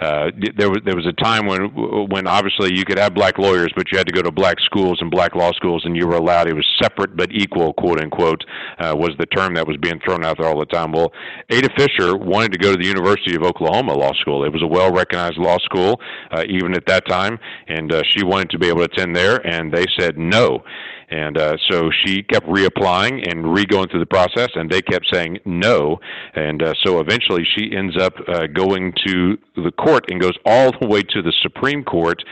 Uh, 0.00 0.32
there 0.56 0.68
was 0.68 0.80
there 0.84 0.96
was 0.96 1.06
a 1.06 1.12
time 1.22 1.46
when 1.46 1.68
when 2.10 2.26
obviously 2.26 2.76
you 2.76 2.84
could 2.84 2.98
have 2.98 3.14
black 3.14 3.38
lawyers, 3.38 3.70
but 3.76 3.92
you 3.92 3.98
had 3.98 4.08
to 4.08 4.12
go 4.12 4.22
to 4.22 4.32
black 4.32 4.58
schools 4.58 4.98
and 5.00 5.08
black 5.08 5.36
law 5.36 5.52
schools, 5.52 5.82
and 5.84 5.96
you 5.96 6.08
were 6.08 6.16
allowed. 6.16 6.48
It 6.48 6.54
was 6.54 6.66
separate 6.82 7.16
but 7.16 7.30
equal, 7.30 7.72
quote 7.74 8.00
unquote, 8.00 8.42
uh, 8.80 8.96
was 8.96 9.10
the 9.20 9.26
term 9.26 9.54
that 9.54 9.68
was 9.68 9.76
being 9.76 10.00
thrown 10.04 10.24
out 10.24 10.38
there 10.38 10.48
all 10.48 10.58
the 10.58 10.66
time. 10.66 10.90
Well, 10.90 11.12
Ada 11.48 11.68
Fisher 11.78 12.16
wanted 12.16 12.50
to 12.54 12.58
go 12.58 12.72
to 12.72 12.76
the 12.76 12.88
University 12.88 13.36
of 13.36 13.44
Oklahoma 13.44 13.94
Law 13.94 14.14
School. 14.14 14.44
It 14.44 14.52
was 14.52 14.62
a 14.62 14.66
well 14.66 14.90
recognized 14.90 15.38
law 15.38 15.58
school 15.58 16.00
uh, 16.32 16.42
even 16.48 16.74
at 16.74 16.86
that 16.86 17.06
time, 17.06 17.38
and 17.68 17.92
uh, 17.94 18.02
she 18.08 18.24
wanted 18.24 18.50
to 18.50 18.58
be 18.58 18.66
able 18.66 18.78
to 18.78 18.86
attend 18.86 19.14
there, 19.14 19.46
and 19.46 19.72
they 19.72 19.86
said 19.96 20.18
no. 20.18 20.64
And 21.12 21.36
uh, 21.36 21.56
so 21.70 21.90
she 22.04 22.22
kept 22.22 22.46
reapplying 22.46 23.30
and 23.30 23.52
re-going 23.52 23.90
through 23.90 24.00
the 24.00 24.06
process, 24.06 24.48
and 24.54 24.70
they 24.70 24.80
kept 24.80 25.06
saying 25.12 25.40
no. 25.44 26.00
And 26.34 26.62
uh, 26.62 26.72
so 26.84 27.00
eventually 27.00 27.46
she 27.54 27.76
ends 27.76 28.00
up 28.00 28.14
uh, 28.26 28.46
going 28.46 28.94
to 29.06 29.36
the 29.56 29.72
court 29.72 30.06
and 30.08 30.18
goes 30.18 30.32
all 30.46 30.72
the 30.80 30.88
way 30.88 31.02
to 31.02 31.20
the 31.20 31.32
Supreme 31.42 31.84
Court 31.84 32.22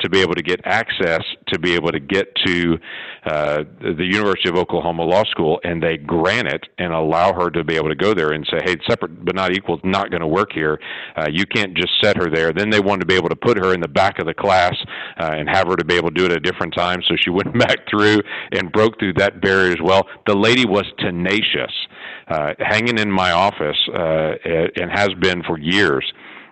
to 0.00 0.08
be 0.08 0.22
able 0.22 0.34
to 0.34 0.42
get 0.42 0.60
access 0.64 1.20
to 1.48 1.58
be 1.58 1.74
able 1.74 1.92
to 1.92 2.00
get 2.00 2.34
to 2.46 2.78
uh, 3.26 3.64
the 3.80 4.06
University 4.10 4.48
of 4.48 4.56
Oklahoma 4.56 5.02
Law 5.02 5.24
School, 5.24 5.60
and 5.62 5.82
they 5.82 5.98
grant 5.98 6.48
it 6.48 6.66
and 6.78 6.94
allow 6.94 7.34
her 7.34 7.50
to 7.50 7.62
be 7.62 7.76
able 7.76 7.90
to 7.90 7.94
go 7.94 8.14
there 8.14 8.30
and 8.30 8.46
say, 8.50 8.58
hey, 8.64 8.76
separate 8.88 9.22
but 9.22 9.34
not 9.34 9.52
equal 9.52 9.76
is 9.76 9.82
not 9.84 10.10
going 10.10 10.22
to 10.22 10.26
work 10.26 10.52
here. 10.54 10.80
Uh, 11.14 11.26
you 11.30 11.44
can't 11.44 11.76
just 11.76 11.92
set 12.02 12.16
her 12.16 12.30
there. 12.30 12.52
Then 12.54 12.70
they 12.70 12.80
wanted 12.80 13.00
to 13.00 13.06
be 13.06 13.16
able 13.16 13.28
to 13.28 13.36
put 13.36 13.58
her 13.58 13.74
in 13.74 13.80
the 13.80 13.88
back 13.88 14.18
of 14.18 14.26
the 14.26 14.32
class 14.32 14.74
uh, 15.18 15.32
and 15.34 15.48
have 15.50 15.66
her 15.68 15.76
to 15.76 15.84
be 15.84 15.96
able 15.96 16.08
to 16.08 16.14
do 16.14 16.24
it 16.24 16.32
at 16.32 16.38
a 16.38 16.40
different 16.40 16.74
time. 16.74 17.02
So 17.06 17.16
she 17.22 17.28
went 17.28 17.58
back 17.58 17.80
through 17.90 18.22
and 18.52 18.72
broke 18.72 18.98
through 18.98 19.14
that 19.14 19.40
barrier 19.40 19.72
as 19.72 19.80
well. 19.82 20.06
The 20.26 20.34
lady 20.34 20.66
was 20.66 20.84
tenacious, 20.98 21.72
uh, 22.28 22.54
hanging 22.58 22.98
in 22.98 23.10
my 23.10 23.32
office, 23.32 23.78
uh, 23.94 24.32
and 24.44 24.90
has 24.90 25.10
been 25.20 25.42
for 25.42 25.58
years. 25.58 26.04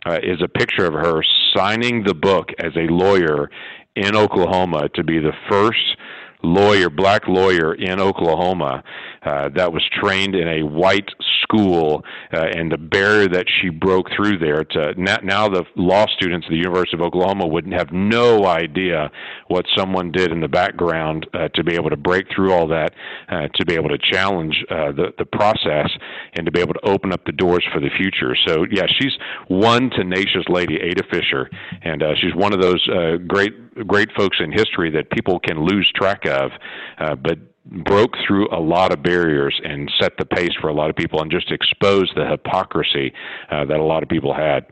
Uh, 0.07 0.19
is 0.23 0.41
a 0.43 0.49
picture 0.49 0.87
of 0.87 0.95
her 0.95 1.23
signing 1.55 2.05
the 2.05 2.15
book 2.15 2.51
as 2.61 2.73
a 2.77 2.91
lawyer 2.91 3.51
in 3.97 4.15
Oklahoma 4.15 4.89
to 4.95 5.03
be 5.03 5.19
the 5.19 5.33
first 5.51 5.98
lawyer, 6.43 6.89
black 6.91 7.27
lawyer 7.27 7.75
in 7.75 8.01
Oklahoma 8.01 8.83
uh, 9.25 9.49
that 9.55 9.73
was 9.73 9.83
trained 10.01 10.35
in 10.35 10.49
a 10.49 10.63
white 10.63 11.09
school, 11.43 12.05
uh, 12.33 12.45
and 12.55 12.71
the 12.71 12.77
barrier 12.77 13.29
that 13.29 13.47
she 13.61 13.69
broke 13.69 14.07
through 14.15 14.39
there 14.39 14.65
to 14.65 14.95
now, 14.97 15.17
now 15.23 15.49
the 15.49 15.65
law 15.77 16.07
students 16.17 16.47
at 16.47 16.51
the 16.51 16.57
University 16.57 16.97
of 16.97 17.03
Oklahoma 17.03 17.47
would 17.47 17.71
have 17.73 17.91
no 17.93 18.47
idea 18.47 19.11
what 19.49 19.65
someone 19.77 20.13
did 20.13 20.31
in 20.31 20.41
the 20.41 20.49
background 20.49 21.27
uh, 21.35 21.49
to 21.55 21.65
be 21.65 21.75
able 21.75 21.91
to 21.91 21.97
break 21.97 22.27
through 22.35 22.53
all 22.53 22.69
that, 22.69 22.93
uh, 23.29 23.49
to 23.55 23.65
be 23.65 23.75
able 23.75 23.89
to 23.89 23.99
challenge 23.99 24.55
uh, 24.71 24.93
the 24.93 25.13
the 25.19 25.25
process, 25.25 25.91
and 26.35 26.47
to 26.47 26.53
be 26.53 26.61
able 26.61 26.75
to 26.75 26.85
open 26.85 27.13
up 27.13 27.25
the 27.25 27.33
doors 27.33 27.65
for 27.73 27.81
the 27.81 27.91
future. 27.97 28.37
So 28.47 28.67
yeah, 28.71 28.87
she's 28.99 29.13
one 29.49 29.91
tenacious 29.91 30.45
lady, 30.49 30.77
Ada 30.77 31.03
Fisher, 31.11 31.51
and 31.83 32.03
uh, 32.03 32.15
she's 32.21 32.35
one 32.35 32.53
of 32.53 32.61
those 32.61 32.87
uh, 32.89 33.17
great 33.27 33.68
great 33.87 34.11
folks 34.17 34.39
in 34.41 34.53
history 34.53 34.91
that 34.91 35.11
people 35.11 35.39
can 35.41 35.63
lose 35.63 35.91
track 35.95 36.27
of, 36.27 36.51
uh, 36.99 37.15
but 37.15 37.39
broke 37.85 38.17
through 38.27 38.49
a 38.51 38.61
lot 38.61 38.93
of 38.93 39.03
barriers 39.03 39.61
and 39.65 39.91
set 40.01 40.17
the 40.17 40.25
pace 40.25 40.55
for 40.61 40.69
a 40.69 40.75
lot 40.75 40.89
of 40.89 40.97
people 40.97 41.21
and 41.21 41.31
just 41.31 41.51
exposed 41.51 42.13
the 42.17 42.27
hypocrisy 42.27 43.13
uh, 43.51 43.65
that 43.65 43.79
a 43.79 43.85
lot 43.85 44.03
of 44.03 44.09
people 44.09 44.35
had. 44.35 44.67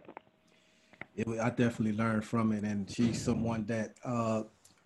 It, 1.14 1.27
I 1.29 1.51
definitely 1.51 1.92
learned 1.92 2.25
from 2.25 2.53
it, 2.53 2.64
and 2.64 2.90
she's 2.90 3.23
someone 3.23 3.64
that, 3.66 3.95
uh, 4.05 4.42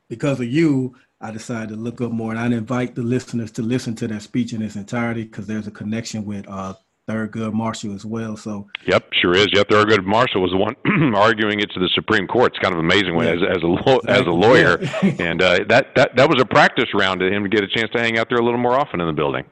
because 0.09 0.41
of 0.41 0.47
you, 0.47 0.97
I 1.21 1.31
decided 1.31 1.71
to 1.71 1.77
look 1.77 2.01
up 2.01 2.13
more, 2.13 2.31
and 2.31 2.41
I 2.41 2.47
invite 2.47 2.95
the 2.95 3.03
listeners 3.03 3.51
to 3.53 3.63
listen 3.63 3.95
to 3.97 4.09
that 4.09 4.23
speech 4.23 4.53
in 4.53 4.63
its 4.63 4.77
entirety 4.77 5.25
because 5.25 5.47
there's 5.47 5.67
a 5.67 5.73
connection 5.73 6.25
with 6.25 6.49
uh, 6.49 6.75
Thurgood 7.11 7.53
Marshall 7.53 7.95
as 7.95 8.05
well. 8.05 8.37
So 8.37 8.69
yep, 8.87 9.09
sure 9.13 9.35
is. 9.35 9.49
Yep, 9.53 9.69
Thurgood 9.69 10.05
Marshall 10.05 10.43
was 10.43 10.53
the 10.53 10.57
one 10.57 10.77
arguing 11.15 11.61
it 11.61 11.71
to 11.73 11.81
the 11.81 11.89
Supreme 11.95 12.27
Court. 12.27 12.53
It's 12.53 12.63
kind 12.63 12.73
of 12.73 12.81
amazing 12.81 13.15
when, 13.15 13.27
yeah. 13.27 13.47
as, 13.47 13.57
as 13.57 13.63
a 13.63 14.01
as 14.09 14.21
a 14.27 14.31
lawyer, 14.31 14.79
and 15.19 15.43
uh, 15.43 15.61
that 15.69 15.95
that 15.97 16.17
that 16.17 16.29
was 16.29 16.41
a 16.41 16.47
practice 16.47 16.89
round 16.95 17.21
to 17.21 17.31
him 17.31 17.43
to 17.43 17.49
get 17.49 17.65
a 17.65 17.69
chance 17.69 17.91
to 17.93 17.99
hang 18.01 18.19
out 18.19 18.29
there 18.29 18.39
a 18.39 18.45
little 18.45 18.61
more 18.61 18.79
often 18.79 19.01
in 19.01 19.07
the 19.07 19.13
building. 19.13 19.45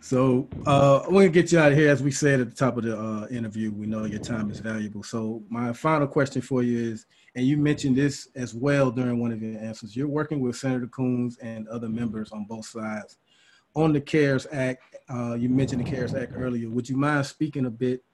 So 0.00 0.48
uh, 0.64 1.02
we're 1.08 1.22
gonna 1.22 1.28
get 1.30 1.52
you 1.52 1.58
out 1.58 1.72
of 1.72 1.78
here, 1.78 1.90
as 1.90 2.02
we 2.02 2.10
said 2.10 2.40
at 2.40 2.50
the 2.50 2.56
top 2.56 2.76
of 2.76 2.84
the 2.84 2.98
uh, 2.98 3.26
interview. 3.28 3.72
We 3.72 3.86
know 3.86 4.04
your 4.04 4.20
time 4.20 4.50
is 4.50 4.60
valuable. 4.60 5.02
So 5.02 5.42
my 5.48 5.72
final 5.72 6.06
question 6.06 6.40
for 6.40 6.62
you 6.62 6.92
is, 6.92 7.06
and 7.34 7.44
you 7.44 7.56
mentioned 7.56 7.96
this 7.96 8.28
as 8.36 8.54
well 8.54 8.90
during 8.90 9.18
one 9.18 9.32
of 9.32 9.42
your 9.42 9.60
answers. 9.60 9.96
You're 9.96 10.08
working 10.08 10.40
with 10.40 10.56
Senator 10.56 10.86
Coons 10.86 11.36
and 11.38 11.66
other 11.68 11.88
members 11.88 12.30
on 12.32 12.44
both 12.44 12.66
sides 12.66 13.18
on 13.74 13.92
the 13.92 14.00
CARES 14.00 14.46
Act. 14.52 14.96
Uh, 15.08 15.34
you 15.34 15.48
mentioned 15.48 15.84
the 15.84 15.90
CARES 15.90 16.14
Act 16.14 16.32
earlier. 16.36 16.68
Would 16.68 16.88
you 16.88 16.96
mind 16.96 17.26
speaking 17.26 17.66
a 17.66 17.70
bit 17.70 18.04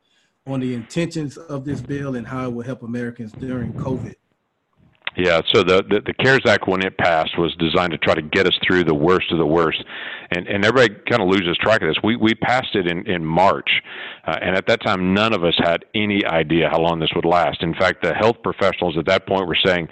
on 0.46 0.60
the 0.60 0.74
intentions 0.74 1.36
of 1.36 1.64
this 1.64 1.80
bill 1.80 2.14
and 2.16 2.26
how 2.26 2.46
it 2.46 2.52
will 2.52 2.64
help 2.64 2.82
Americans 2.82 3.32
during 3.32 3.72
COVID? 3.72 4.14
Yeah, 5.16 5.40
so 5.52 5.62
the, 5.62 5.84
the, 5.88 6.02
the 6.04 6.14
CARES 6.14 6.42
Act 6.46 6.66
when 6.66 6.84
it 6.84 6.98
passed 6.98 7.38
was 7.38 7.54
designed 7.56 7.92
to 7.92 7.98
try 7.98 8.14
to 8.14 8.22
get 8.22 8.46
us 8.46 8.58
through 8.66 8.84
the 8.84 8.94
worst 8.94 9.30
of 9.30 9.38
the 9.38 9.46
worst, 9.46 9.82
and 10.32 10.48
and 10.48 10.64
everybody 10.64 10.92
kind 11.08 11.22
of 11.22 11.28
loses 11.28 11.56
track 11.58 11.82
of 11.82 11.88
this. 11.88 11.96
We 12.02 12.16
we 12.16 12.34
passed 12.34 12.74
it 12.74 12.88
in 12.88 13.06
in 13.06 13.24
March, 13.24 13.70
uh, 14.26 14.38
and 14.40 14.56
at 14.56 14.66
that 14.66 14.82
time 14.82 15.14
none 15.14 15.32
of 15.32 15.44
us 15.44 15.54
had 15.58 15.84
any 15.94 16.24
idea 16.24 16.68
how 16.70 16.80
long 16.80 16.98
this 16.98 17.10
would 17.14 17.24
last. 17.24 17.62
In 17.62 17.74
fact, 17.74 18.02
the 18.02 18.14
health 18.14 18.36
professionals 18.42 18.96
at 18.98 19.06
that 19.06 19.26
point 19.26 19.46
were 19.46 19.58
saying 19.64 19.88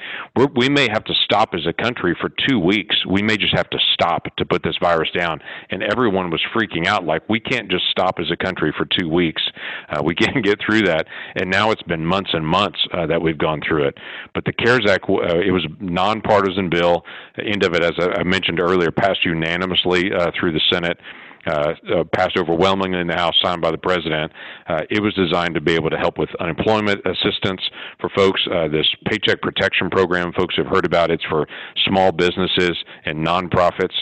we 0.56 0.68
may 0.68 0.88
have 0.90 1.04
to 1.04 1.14
stop 1.24 1.50
as 1.54 1.66
a 1.66 1.72
country 1.72 2.16
for 2.20 2.30
two 2.48 2.58
weeks. 2.58 2.96
We 3.08 3.22
may 3.22 3.36
just 3.36 3.54
have 3.56 3.68
to 3.70 3.78
stop 3.92 4.34
to 4.36 4.44
put 4.44 4.62
this 4.62 4.76
virus 4.80 5.10
down, 5.16 5.40
and 5.70 5.82
everyone 5.82 6.30
was 6.30 6.40
freaking 6.54 6.86
out 6.86 7.04
like 7.04 7.28
we 7.28 7.40
can't 7.40 7.70
just 7.70 7.84
stop 7.90 8.18
as 8.18 8.30
a 8.30 8.36
country 8.36 8.72
for 8.76 8.86
two 8.98 9.08
weeks. 9.08 9.42
Uh, 9.88 10.02
we 10.04 10.14
can't 10.22 10.44
get 10.44 10.58
through 10.64 10.82
that, 10.82 11.06
and 11.36 11.50
now 11.50 11.70
it's 11.70 11.82
been 11.82 12.04
months 12.04 12.30
and 12.32 12.46
months 12.46 12.78
uh, 12.92 13.06
that 13.06 13.20
we've 13.20 13.38
gone 13.38 13.60
through 13.66 13.86
it. 13.88 13.98
But 14.34 14.44
the 14.44 14.52
CARES 14.52 14.86
Act 14.88 15.08
uh, 15.08 15.38
it 15.38 15.52
was 15.52 15.66
a 15.66 15.84
nonpartisan 15.84 16.70
bill. 16.70 17.04
The 17.36 17.44
end 17.44 17.64
of 17.64 17.74
it, 17.74 17.82
as 17.82 17.92
I 17.98 18.22
mentioned 18.22 18.60
earlier, 18.60 18.90
passed 18.90 19.24
unanimously 19.24 20.12
uh, 20.12 20.30
through 20.38 20.52
the 20.52 20.60
Senate 20.72 20.98
uh, 21.46 21.74
uh, 21.92 22.04
passed 22.14 22.36
overwhelmingly 22.36 23.00
in 23.00 23.08
the 23.08 23.14
House, 23.14 23.34
signed 23.42 23.60
by 23.60 23.72
the 23.72 23.78
president. 23.78 24.30
Uh, 24.68 24.82
it 24.90 25.02
was 25.02 25.12
designed 25.14 25.54
to 25.54 25.60
be 25.60 25.74
able 25.74 25.90
to 25.90 25.96
help 25.96 26.16
with 26.16 26.28
unemployment 26.38 27.00
assistance 27.04 27.60
for 28.00 28.08
folks. 28.14 28.40
Uh, 28.46 28.68
this 28.68 28.86
Paycheck 29.06 29.42
Protection 29.42 29.90
Program, 29.90 30.32
folks 30.34 30.54
have 30.56 30.66
heard 30.66 30.84
about. 30.84 31.10
It's 31.10 31.24
for 31.24 31.48
small 31.84 32.12
businesses 32.12 32.76
and 33.04 33.26
nonprofits 33.26 33.94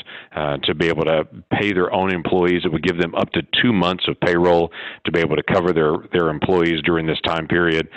to 0.65 0.75
be 0.75 0.89
able 0.89 1.05
to 1.05 1.27
pay 1.51 1.73
their 1.73 1.93
own 1.95 2.13
employees. 2.13 2.63
It 2.65 2.73
would 2.73 2.83
give 2.83 3.01
them 3.01 3.15
up 3.15 3.31
to 3.33 3.43
two 3.63 3.73
months 3.73 4.05
of 4.07 4.21
payroll 4.21 4.71
to 5.07 5.13
be 5.13 5.21
able 5.21 5.37
to 5.37 5.43
cover 5.43 5.73
their 5.73 5.95
their 6.13 6.29
employees 6.29 6.83
during 6.85 7.07
this 7.07 7.21
time 7.25 7.47
period. 7.47 7.89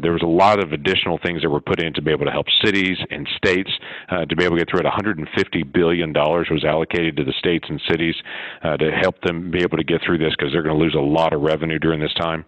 There 0.00 0.12
was 0.12 0.22
a 0.22 0.26
lot 0.26 0.62
of 0.62 0.72
additional 0.72 1.18
things 1.24 1.42
that 1.42 1.50
were 1.50 1.60
put 1.60 1.80
in 1.80 1.92
to 1.94 2.02
be 2.02 2.12
able 2.12 2.26
to 2.26 2.30
help 2.30 2.46
cities 2.64 2.96
and 3.10 3.28
states 3.36 3.70
to 4.10 4.36
be 4.36 4.44
able 4.44 4.56
to 4.56 4.64
get 4.64 4.70
through 4.70 4.80
it. 4.80 4.84
150 4.84 5.62
billion 5.64 6.12
dollars 6.12 6.48
was 6.50 6.64
allocated 6.64 7.16
to 7.16 7.24
the 7.24 7.34
states 7.38 7.66
and 7.68 7.80
cities 7.88 8.14
uh, 8.76 8.84
to 8.84 8.90
help 8.90 9.20
them 9.22 9.50
be 9.50 9.62
able 9.62 9.76
to 9.76 9.84
get 9.84 10.00
through 10.04 10.18
this 10.18 10.32
because 10.36 10.52
they're 10.52 10.62
going 10.62 10.76
to 10.76 10.82
lose 10.82 10.94
a 10.94 11.00
lot 11.00 11.32
of 11.32 11.40
revenue 11.40 11.78
during 11.78 12.00
this 12.00 12.14
time. 12.14 12.44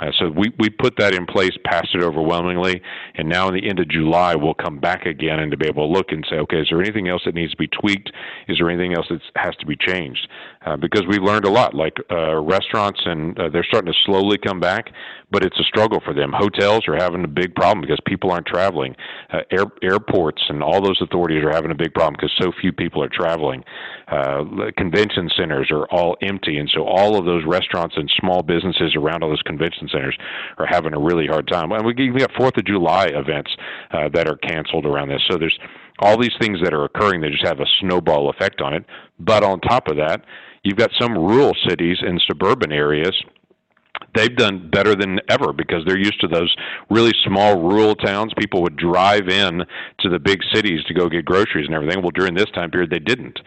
Uh, 0.00 0.06
so 0.18 0.30
we, 0.30 0.52
we 0.58 0.68
put 0.68 0.94
that 0.98 1.14
in 1.14 1.26
place, 1.26 1.52
passed 1.64 1.94
it 1.94 2.02
overwhelmingly, 2.02 2.82
and 3.14 3.28
now 3.28 3.48
in 3.48 3.54
the 3.54 3.68
end 3.68 3.78
of 3.78 3.88
July 3.88 4.34
we'll 4.34 4.54
come 4.54 4.80
back 4.80 5.06
again 5.06 5.38
and 5.38 5.50
to 5.50 5.56
be 5.56 5.66
able 5.66 5.86
to 5.86 5.92
look 5.92 6.06
and 6.10 6.26
say, 6.28 6.36
okay, 6.36 6.56
is 6.56 6.66
there 6.70 6.80
anything 6.80 7.08
else 7.08 7.22
that 7.24 7.34
needs 7.34 7.52
to 7.52 7.56
be 7.56 7.68
tweaked? 7.68 8.10
Is 8.48 8.58
there 8.58 8.68
anything 8.68 8.94
else 8.94 9.06
that 9.10 9.20
has 9.36 9.54
to 9.56 9.66
be 9.66 9.76
changed? 9.76 10.26
Uh, 10.64 10.76
because 10.76 11.02
we've 11.08 11.22
learned 11.22 11.44
a 11.44 11.50
lot. 11.50 11.74
Like 11.74 11.96
uh, 12.10 12.40
restaurants 12.40 13.00
and 13.04 13.38
uh, 13.38 13.48
they're 13.48 13.64
starting 13.64 13.92
to 13.92 13.98
slowly 14.04 14.38
come 14.38 14.60
back, 14.60 14.90
but 15.30 15.44
it's 15.44 15.58
a 15.58 15.64
struggle 15.64 16.00
for 16.04 16.14
them. 16.14 16.32
Hotels 16.32 16.86
are 16.86 16.94
having 16.94 17.24
a 17.24 17.28
big 17.28 17.54
problem 17.54 17.80
because 17.80 17.98
people 18.06 18.30
aren't 18.30 18.46
traveling. 18.46 18.94
Uh, 19.32 19.40
air, 19.50 19.66
airports 19.82 20.42
and 20.48 20.62
all 20.62 20.80
those 20.80 21.00
authorities 21.00 21.42
are 21.42 21.50
having 21.50 21.70
a 21.70 21.74
big 21.74 21.92
problem 21.94 22.14
because 22.14 22.32
so 22.40 22.52
few 22.60 22.72
people 22.72 23.02
are 23.02 23.08
traveling. 23.08 23.64
Uh, 24.08 24.44
convention 24.76 25.28
centers 25.36 25.68
are 25.70 25.86
all 25.86 26.16
empty, 26.22 26.58
and 26.58 26.70
so 26.72 26.84
all 26.84 27.16
of 27.16 27.24
those 27.24 27.44
restaurants 27.46 27.96
and 27.96 28.10
small 28.20 28.42
businesses 28.42 28.94
around 28.94 29.22
all 29.22 29.30
those 29.30 29.42
convention 29.42 29.88
centers 29.90 30.16
are 30.58 30.66
having 30.66 30.94
a 30.94 31.00
really 31.00 31.26
hard 31.26 31.48
time. 31.48 31.72
And 31.72 31.84
we 31.84 31.94
we 32.10 32.20
got 32.20 32.30
Fourth 32.36 32.56
of 32.56 32.64
July 32.64 33.06
events 33.06 33.50
uh, 33.90 34.08
that 34.12 34.28
are 34.28 34.36
canceled 34.36 34.86
around 34.86 35.08
this. 35.08 35.22
So 35.30 35.38
there's 35.38 35.58
all 35.98 36.18
these 36.18 36.34
things 36.40 36.58
that 36.62 36.74
are 36.74 36.84
occurring 36.84 37.20
that 37.22 37.30
just 37.30 37.46
have 37.46 37.60
a 37.60 37.66
snowball 37.80 38.30
effect 38.30 38.60
on 38.60 38.74
it. 38.74 38.84
But 39.18 39.44
on 39.44 39.60
top 39.60 39.88
of 39.88 39.96
that, 39.96 40.22
you've 40.62 40.78
got 40.78 40.90
some 41.00 41.12
rural 41.12 41.54
cities 41.68 41.98
and 42.00 42.22
suburban 42.26 42.72
areas 42.72 43.14
they've 44.14 44.36
done 44.36 44.68
better 44.70 44.94
than 44.94 45.20
ever 45.28 45.52
because 45.52 45.84
they're 45.86 45.98
used 45.98 46.20
to 46.20 46.28
those 46.28 46.54
really 46.90 47.12
small 47.24 47.60
rural 47.60 47.94
towns. 47.94 48.32
People 48.38 48.62
would 48.62 48.76
drive 48.76 49.28
in 49.28 49.62
to 50.00 50.08
the 50.08 50.18
big 50.18 50.40
cities 50.52 50.84
to 50.86 50.94
go 50.94 51.08
get 51.08 51.24
groceries 51.24 51.66
and 51.66 51.74
everything. 51.74 52.02
Well, 52.02 52.10
during 52.14 52.34
this 52.34 52.50
time 52.54 52.70
period, 52.70 52.90
they 52.90 52.98
didn't. 52.98 53.38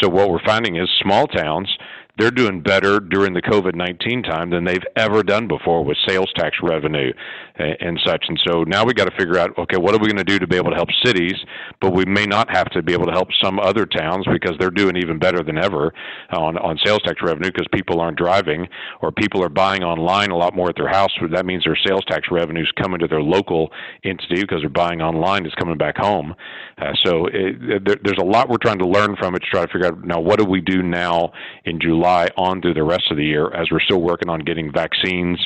So 0.00 0.08
what 0.08 0.30
we're 0.30 0.44
finding 0.44 0.76
is 0.76 0.88
small 1.02 1.26
towns 1.26 1.68
they're 2.16 2.30
doing 2.30 2.62
better 2.62 3.00
during 3.00 3.32
the 3.32 3.42
COVID 3.42 3.74
19 3.74 4.22
time 4.22 4.50
than 4.50 4.64
they've 4.64 4.84
ever 4.96 5.22
done 5.22 5.48
before 5.48 5.84
with 5.84 5.96
sales 6.06 6.32
tax 6.36 6.56
revenue 6.62 7.12
and, 7.56 8.00
such. 8.04 8.24
And 8.28 8.40
so 8.46 8.62
now 8.64 8.84
we 8.84 8.94
got 8.94 9.06
to 9.06 9.16
figure 9.16 9.38
out 9.38 9.56
okay, 9.58 9.76
what 9.76 9.94
are 9.94 9.98
we 9.98 10.06
going 10.06 10.16
to 10.16 10.24
do 10.24 10.38
to 10.38 10.46
be 10.46 10.56
able 10.56 10.70
to 10.70 10.76
help 10.76 10.88
cities, 11.04 11.34
but 11.80 11.92
we 11.92 12.04
may 12.04 12.26
not 12.26 12.54
have 12.54 12.70
to 12.70 12.82
be 12.82 12.92
able 12.92 13.06
to 13.06 13.12
help 13.12 13.28
some 13.42 13.58
other 13.58 13.86
towns 13.86 14.26
because 14.30 14.56
they're 14.58 14.70
doing 14.70 14.96
even 14.96 15.18
better 15.18 15.42
than 15.42 15.58
ever 15.58 15.92
on, 16.30 16.56
on 16.58 16.78
sales 16.84 17.00
tax 17.04 17.20
revenue 17.22 17.50
because 17.50 17.66
people 17.72 18.00
aren't 18.00 18.18
driving 18.18 18.66
or 19.00 19.10
people 19.10 19.42
are 19.42 19.48
buying 19.48 19.82
online 19.82 20.30
a 20.30 20.36
lot 20.36 20.54
more 20.54 20.68
at 20.68 20.76
their 20.76 20.88
house. 20.88 21.10
That 21.32 21.46
means 21.46 21.64
their 21.64 21.78
sales 21.86 22.04
tax 22.06 22.28
revenue 22.30 22.62
is 22.62 22.72
coming 22.80 23.00
to 23.00 23.08
their 23.08 23.22
local 23.22 23.70
entity 24.04 24.40
because 24.40 24.60
they're 24.60 24.68
buying 24.68 25.02
online 25.02 25.46
is 25.46 25.54
coming 25.58 25.76
back 25.76 25.96
home. 25.96 26.34
Uh, 26.78 26.92
so 27.04 27.26
it, 27.26 27.84
there, 27.84 27.96
there's 28.02 28.18
a 28.20 28.24
lot 28.24 28.48
we're 28.48 28.56
trying 28.58 28.78
to 28.78 28.86
learn 28.86 29.16
from 29.16 29.34
it 29.34 29.40
to 29.40 29.46
try 29.50 29.64
to 29.64 29.72
figure 29.72 29.86
out 29.86 30.04
now 30.04 30.20
what 30.20 30.38
do 30.38 30.44
we 30.44 30.60
do 30.60 30.82
now 30.82 31.32
in 31.64 31.80
July 31.80 32.03
July 32.04 32.28
on 32.36 32.60
through 32.60 32.74
the 32.74 32.82
rest 32.82 33.04
of 33.10 33.16
the 33.16 33.24
year 33.24 33.50
as 33.54 33.68
we're 33.70 33.80
still 33.80 34.02
working 34.02 34.28
on 34.28 34.40
getting 34.40 34.70
vaccines 34.70 35.38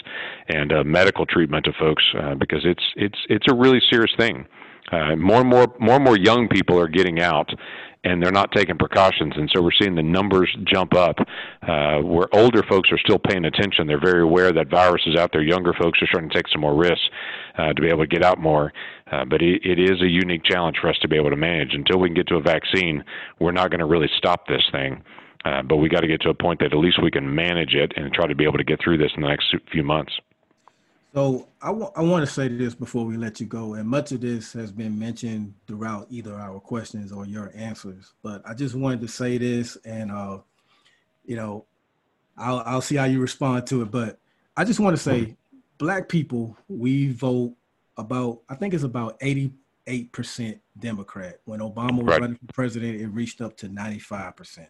and 0.49 0.73
uh, 0.73 0.83
medical 0.85 1.25
treatment 1.25 1.65
to 1.65 1.73
folks 1.79 2.03
uh, 2.21 2.35
because 2.35 2.63
it's 2.65 2.83
it's 2.97 3.19
it's 3.29 3.47
a 3.49 3.55
really 3.55 3.81
serious 3.91 4.11
thing. 4.19 4.45
Uh, 4.91 5.15
more 5.15 5.41
and 5.41 5.49
more 5.49 5.67
more 5.79 5.97
and 5.97 6.05
more 6.05 6.19
young 6.19 6.49
people 6.49 6.79
are 6.81 6.89
getting 6.89 7.21
out 7.21 7.49
and 8.05 8.23
they're 8.23 8.33
not 8.33 8.51
taking 8.53 8.77
precautions. 8.77 9.35
And 9.37 9.51
so 9.55 9.63
we're 9.63 9.71
seeing 9.81 9.95
the 9.95 10.03
numbers 10.03 10.49
jump 10.73 10.95
up 10.95 11.17
uh, 11.63 11.99
where 11.99 12.29
older 12.33 12.63
folks 12.69 12.91
are 12.91 12.99
still 12.99 13.19
paying 13.19 13.45
attention. 13.45 13.87
They're 13.87 14.01
very 14.01 14.23
aware 14.23 14.53
that 14.53 14.71
virus 14.71 15.03
is 15.07 15.17
out 15.17 15.31
there. 15.33 15.43
Younger 15.43 15.75
folks 15.81 16.01
are 16.03 16.07
starting 16.07 16.31
to 16.31 16.37
take 16.37 16.49
some 16.49 16.61
more 16.61 16.77
risks 16.77 17.09
uh, 17.57 17.73
to 17.73 17.83
be 17.83 17.89
able 17.89 18.05
to 18.05 18.07
get 18.07 18.25
out 18.25 18.39
more. 18.39 18.73
Uh, 19.11 19.25
but 19.25 19.43
it, 19.43 19.63
it 19.65 19.79
is 19.79 20.01
a 20.01 20.09
unique 20.09 20.43
challenge 20.45 20.77
for 20.81 20.89
us 20.89 20.97
to 21.03 21.09
be 21.09 21.17
able 21.17 21.31
to 21.31 21.37
manage. 21.37 21.75
Until 21.75 21.99
we 21.99 22.09
can 22.09 22.15
get 22.15 22.29
to 22.29 22.37
a 22.37 22.43
vaccine 22.43 23.05
we're 23.41 23.53
not 23.53 23.71
going 23.71 23.81
to 23.81 23.87
really 23.87 24.11
stop 24.17 24.47
this 24.47 24.63
thing 24.73 25.03
uh, 25.45 25.63
but 25.63 25.77
we 25.77 25.89
got 25.89 26.01
to 26.01 26.07
get 26.09 26.21
to 26.23 26.31
a 26.31 26.35
point 26.35 26.61
that 26.61 26.73
at 26.73 26.79
least 26.79 27.03
we 27.03 27.11
can 27.11 27.35
manage 27.35 27.75
it 27.75 27.93
and 27.97 28.13
try 28.13 28.27
to 28.27 28.35
be 28.35 28.45
able 28.45 28.59
to 28.59 28.65
get 28.65 28.81
through 28.83 28.99
this 28.99 29.13
in 29.17 29.23
the 29.23 29.29
next 29.29 29.55
few 29.71 29.83
months. 29.83 30.13
So 31.15 31.49
I, 31.63 31.69
w- 31.69 31.91
I 31.97 32.03
want 32.03 32.27
to 32.27 32.33
say 32.33 32.49
this 32.49 32.75
before 32.75 33.05
we 33.05 33.17
let 33.17 33.41
you 33.41 33.47
go, 33.47 33.75
and 33.75 33.89
much 33.89 34.13
of 34.13 34.21
this 34.21 34.53
has 34.53 34.71
been 34.71 34.99
mentioned 34.99 35.55
throughout 35.67 36.07
either 36.11 36.35
our 36.35 36.61
questions 36.61 37.13
or 37.13 37.25
your 37.25 37.51
answers. 37.55 38.13
But 38.23 38.43
I 38.47 38.55
just 38.55 38.75
wanted 38.75 39.01
to 39.01 39.09
say 39.09 39.39
this, 39.39 39.77
and 39.85 40.13
uh, 40.13 40.39
you 41.25 41.37
know, 41.37 41.65
I'll 42.37 42.63
I'll 42.67 42.83
see 42.83 42.97
how 42.97 43.07
you 43.07 43.21
respond 43.21 43.67
to 43.69 43.83
it. 43.83 43.91
But 43.91 44.21
I 44.57 44.65
just 44.65 44.81
want 44.81 44.97
to 44.97 45.03
say, 45.03 45.37
black 45.79 46.09
people, 46.09 46.57
we 46.69 47.13
vote 47.13 47.55
about 47.97 48.43
I 48.49 48.55
think 48.55 48.75
it's 48.75 48.85
about 48.85 49.17
eighty 49.21 49.53
eight 49.87 50.13
percent 50.13 50.61
Democrat. 50.79 51.41
When 51.47 51.61
Obama 51.61 51.99
was 51.99 52.07
right. 52.07 52.21
running 52.21 52.37
for 52.37 52.53
president, 52.53 53.01
it 53.01 53.09
reached 53.09 53.41
up 53.41 53.57
to 53.59 53.69
ninety 53.69 53.99
five 53.99 54.37
percent 54.37 54.69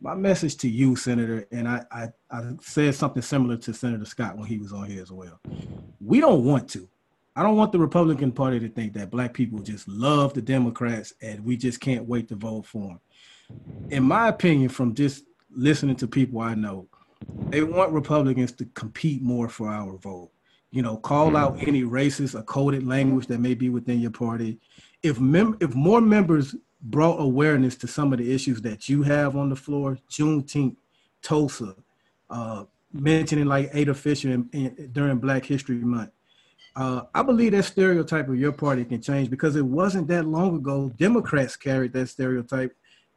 my 0.00 0.14
message 0.14 0.56
to 0.58 0.68
you, 0.68 0.96
Senator, 0.96 1.46
and 1.50 1.68
I, 1.68 1.84
I, 1.90 2.08
I 2.30 2.50
said 2.60 2.94
something 2.94 3.22
similar 3.22 3.56
to 3.58 3.74
Senator 3.74 4.04
Scott 4.04 4.36
when 4.36 4.46
he 4.46 4.58
was 4.58 4.72
on 4.72 4.90
here 4.90 5.02
as 5.02 5.10
well. 5.10 5.40
We 6.00 6.20
don't 6.20 6.44
want 6.44 6.68
to. 6.70 6.88
I 7.34 7.42
don't 7.42 7.56
want 7.56 7.72
the 7.72 7.78
Republican 7.78 8.32
Party 8.32 8.58
to 8.60 8.68
think 8.68 8.94
that 8.94 9.10
black 9.10 9.34
people 9.34 9.58
just 9.58 9.86
love 9.88 10.32
the 10.32 10.40
Democrats 10.40 11.12
and 11.20 11.44
we 11.44 11.56
just 11.56 11.80
can't 11.80 12.08
wait 12.08 12.28
to 12.28 12.34
vote 12.34 12.64
for 12.64 12.88
them. 12.88 13.00
In 13.90 14.04
my 14.04 14.28
opinion, 14.28 14.70
from 14.70 14.94
just 14.94 15.24
listening 15.50 15.96
to 15.96 16.06
people 16.06 16.40
I 16.40 16.54
know, 16.54 16.88
they 17.48 17.62
want 17.62 17.92
Republicans 17.92 18.52
to 18.52 18.64
compete 18.66 19.22
more 19.22 19.48
for 19.48 19.68
our 19.68 19.96
vote. 19.98 20.30
You 20.70 20.82
know, 20.82 20.96
call 20.96 21.30
hmm. 21.30 21.36
out 21.36 21.62
any 21.66 21.82
racist 21.82 22.38
or 22.38 22.42
coded 22.42 22.86
language 22.86 23.26
that 23.28 23.38
may 23.38 23.54
be 23.54 23.68
within 23.68 24.00
your 24.00 24.10
party. 24.10 24.58
If 25.02 25.20
mem- 25.20 25.58
if 25.60 25.74
more 25.74 26.00
members 26.00 26.54
brought 26.82 27.20
awareness 27.20 27.76
to 27.76 27.86
some 27.86 28.12
of 28.12 28.18
the 28.18 28.32
issues 28.32 28.60
that 28.62 28.88
you 28.88 29.02
have 29.02 29.36
on 29.36 29.48
the 29.48 29.56
floor. 29.56 29.98
Juneteenth, 30.10 30.76
Tulsa, 31.22 31.74
uh, 32.30 32.64
mentioning 32.92 33.46
like 33.46 33.70
Ada 33.72 33.94
Fisher 33.94 34.30
in, 34.30 34.48
in, 34.52 34.90
during 34.92 35.18
Black 35.18 35.44
History 35.44 35.76
Month. 35.76 36.10
Uh, 36.74 37.02
I 37.14 37.22
believe 37.22 37.52
that 37.52 37.64
stereotype 37.64 38.28
of 38.28 38.38
your 38.38 38.52
party 38.52 38.84
can 38.84 39.00
change 39.00 39.30
because 39.30 39.56
it 39.56 39.64
wasn't 39.64 40.08
that 40.08 40.26
long 40.26 40.56
ago 40.56 40.92
Democrats 40.98 41.56
carried 41.56 41.94
that 41.94 42.08
stereotype. 42.08 42.76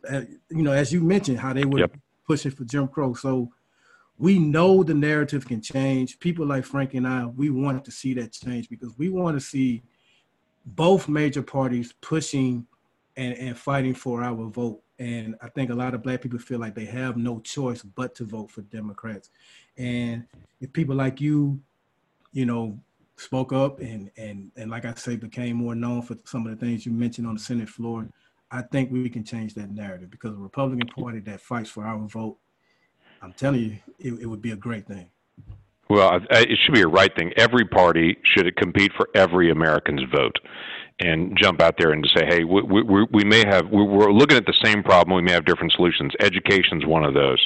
Uh, 0.09 0.21
you 0.49 0.63
know, 0.63 0.71
as 0.71 0.93
you 0.93 1.01
mentioned, 1.01 1.39
how 1.39 1.51
they 1.51 1.65
were 1.65 1.79
yep. 1.79 1.97
pushing 2.25 2.51
for 2.51 2.63
Jim 2.63 2.87
Crow. 2.87 3.13
So 3.13 3.51
we 4.17 4.39
know 4.39 4.81
the 4.81 4.93
narrative 4.93 5.45
can 5.45 5.61
change. 5.61 6.19
People 6.19 6.45
like 6.45 6.63
Frank 6.63 6.93
and 6.93 7.05
I, 7.05 7.25
we 7.25 7.49
want 7.49 7.83
to 7.83 7.91
see 7.91 8.13
that 8.13 8.31
change 8.31 8.69
because 8.69 8.97
we 8.97 9.09
want 9.09 9.35
to 9.35 9.41
see 9.41 9.83
both 10.65 11.09
major 11.09 11.41
parties 11.41 11.93
pushing 12.01 12.65
and, 13.19 13.37
and 13.37 13.57
fighting 13.57 13.93
for 13.93 14.23
our 14.23 14.45
vote. 14.49 14.81
And 14.97 15.35
I 15.41 15.49
think 15.49 15.69
a 15.69 15.75
lot 15.75 15.93
of 15.93 16.01
black 16.01 16.21
people 16.21 16.39
feel 16.39 16.57
like 16.59 16.73
they 16.73 16.85
have 16.85 17.17
no 17.17 17.41
choice 17.41 17.83
but 17.83 18.15
to 18.15 18.23
vote 18.23 18.49
for 18.49 18.61
Democrats. 18.61 19.29
And 19.77 20.25
if 20.61 20.71
people 20.71 20.95
like 20.95 21.19
you, 21.19 21.59
you 22.31 22.45
know, 22.45 22.79
spoke 23.17 23.51
up 23.51 23.81
and 23.81 24.09
and 24.17 24.51
and 24.55 24.71
like 24.71 24.85
I 24.85 24.93
say, 24.93 25.17
became 25.17 25.57
more 25.57 25.75
known 25.75 26.01
for 26.01 26.15
some 26.23 26.47
of 26.47 26.57
the 26.57 26.65
things 26.65 26.85
you 26.85 26.93
mentioned 26.93 27.27
on 27.27 27.33
the 27.33 27.39
Senate 27.41 27.67
floor, 27.67 28.07
I 28.51 28.61
think 28.61 28.89
we 28.89 29.09
can 29.09 29.25
change 29.25 29.53
that 29.55 29.69
narrative 29.69 30.09
because 30.09 30.31
a 30.31 30.37
Republican 30.39 30.87
Party 30.87 31.19
that 31.19 31.41
fights 31.41 31.69
for 31.69 31.85
our 31.85 31.99
vote, 32.07 32.37
I'm 33.21 33.33
telling 33.33 33.59
you, 33.59 33.77
it, 33.99 34.21
it 34.21 34.25
would 34.27 34.41
be 34.41 34.51
a 34.51 34.55
great 34.55 34.87
thing. 34.87 35.09
Well, 35.89 36.21
it 36.29 36.59
should 36.63 36.75
be 36.75 36.81
a 36.81 36.87
right 36.87 37.13
thing. 37.17 37.33
Every 37.35 37.65
party 37.65 38.15
should 38.23 38.55
compete 38.55 38.91
for 38.95 39.09
every 39.15 39.51
American's 39.51 40.03
vote 40.15 40.37
and 40.99 41.37
jump 41.37 41.61
out 41.61 41.75
there 41.77 41.91
and 41.91 42.07
say, 42.15 42.25
hey, 42.25 42.43
we, 42.43 42.61
we, 42.61 43.05
we 43.11 43.23
may 43.23 43.45
have, 43.47 43.69
we're 43.69 44.11
looking 44.11 44.37
at 44.37 44.45
the 44.45 44.57
same 44.63 44.83
problem, 44.83 45.15
we 45.15 45.21
may 45.21 45.31
have 45.31 45.45
different 45.45 45.71
solutions. 45.73 46.11
Education's 46.19 46.85
one 46.85 47.03
of 47.03 47.13
those. 47.13 47.45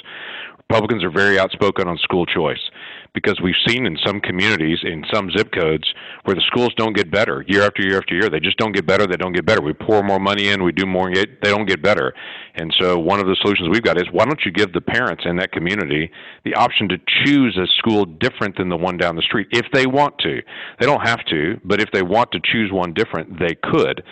Republicans 0.69 1.03
are 1.03 1.11
very 1.11 1.37
outspoken 1.37 1.87
on 1.87 1.97
school 1.97 2.25
choice 2.25 2.71
because 3.13 3.39
we've 3.43 3.56
seen 3.67 3.86
in 3.86 3.97
some 4.06 4.19
communities, 4.19 4.80
in 4.84 5.04
some 5.13 5.30
zip 5.38 5.52
codes, 5.52 5.86
where 6.23 6.36
the 6.36 6.43
schools 6.47 6.73
don't 6.76 6.95
get 6.95 7.12
better 7.12 7.43
year 7.47 7.63
after 7.63 7.84
year 7.84 7.97
after 7.97 8.15
year. 8.15 8.30
They 8.30 8.39
just 8.39 8.58
don't 8.58 8.71
get 8.71 8.88
better. 8.88 9.06
They 9.06 9.17
don't 9.17 9.34
get 9.34 9.45
better. 9.45 9.62
We 9.62 9.73
pour 9.73 10.04
more 10.04 10.19
money 10.19 10.49
in, 10.49 10.63
we 10.63 10.71
do 10.71 10.86
more, 10.86 11.12
yet 11.12 11.28
they 11.41 11.49
don't 11.49 11.67
get 11.67 11.82
better. 11.82 12.13
And 12.56 12.73
so, 12.80 12.97
one 12.99 13.19
of 13.19 13.28
the 13.28 13.36
solutions 13.41 13.69
we've 13.69 13.84
got 13.84 13.97
is 13.97 14.08
why 14.12 14.26
don't 14.26 14.41
you 14.45 14.52
give 14.52 14.73
the 14.73 14.82
parents 14.82 15.23
in 15.26 15.36
that 15.38 15.52
community 15.52 16.12
the 16.43 16.56
option 16.56 16.89
to 16.89 16.97
choose 17.26 17.58
a 17.58 17.67
school 17.78 18.06
different 18.06 18.58
than 18.58 18.69
the 18.69 18.78
one 18.78 18.97
down 18.97 19.15
the 19.15 19.21
street 19.21 19.47
if 19.52 19.65
they 19.73 19.86
want 19.86 20.17
to? 20.19 20.41
They 20.80 20.86
don't 20.86 21.06
have 21.06 21.23
to, 21.26 21.60
but 21.63 21.82
if 21.82 21.89
they 21.91 22.02
want 22.02 22.32
to 22.32 22.39
choose 22.43 22.71
one 22.71 22.93
different, 22.93 23.39
they 23.39 23.56
could 23.56 24.04